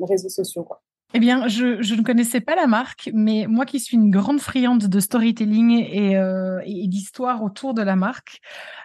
[0.03, 0.63] réseaux sociaux.
[0.63, 0.81] Quoi.
[1.15, 4.85] Eh bien, je, ne connaissais pas la marque, mais moi qui suis une grande friande
[4.85, 8.41] de storytelling et, euh, d'histoire autour de la marque,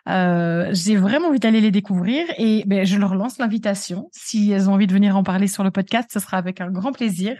[0.08, 4.08] euh, j'ai vraiment envie d'aller les découvrir et ben, je leur lance l'invitation.
[4.12, 6.70] Si elles ont envie de venir en parler sur le podcast, ce sera avec un
[6.70, 7.36] grand plaisir.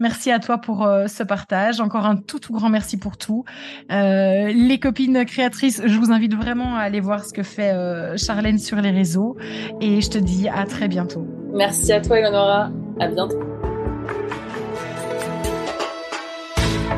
[0.00, 1.80] Merci à toi pour euh, ce partage.
[1.80, 3.44] Encore un tout, tout grand merci pour tout.
[3.90, 7.76] Les copines créatrices, je vous invite vraiment à aller voir ce que fait
[8.16, 9.36] Charlène sur les réseaux
[9.82, 11.26] et je te dis à très bientôt.
[11.52, 12.70] Merci à toi, Eleonora.
[12.98, 13.51] À bientôt.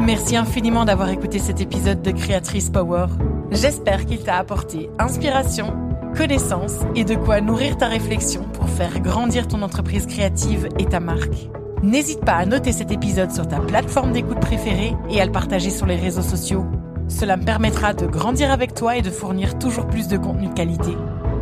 [0.05, 3.07] Merci infiniment d'avoir écouté cet épisode de Créatrice Power.
[3.51, 5.75] J'espère qu'il t'a apporté inspiration,
[6.15, 11.01] connaissance et de quoi nourrir ta réflexion pour faire grandir ton entreprise créative et ta
[11.01, 11.49] marque.
[11.83, 15.71] N'hésite pas à noter cet épisode sur ta plateforme d'écoute préférée et à le partager
[15.71, 16.67] sur les réseaux sociaux.
[17.09, 20.55] Cela me permettra de grandir avec toi et de fournir toujours plus de contenu de
[20.55, 20.95] qualité.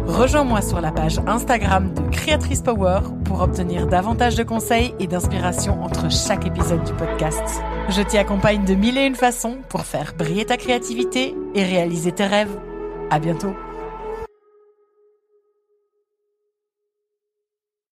[0.06, 5.82] Rejoins-moi sur la page Instagram de Créatrice Power pour obtenir davantage de conseils et d'inspiration
[5.82, 7.60] entre chaque épisode du podcast.
[7.89, 12.12] Je t'y accompagne de mille et une façons pour faire briller ta créativité et réaliser
[12.12, 12.57] tes rêves.
[13.11, 13.55] À bientôt!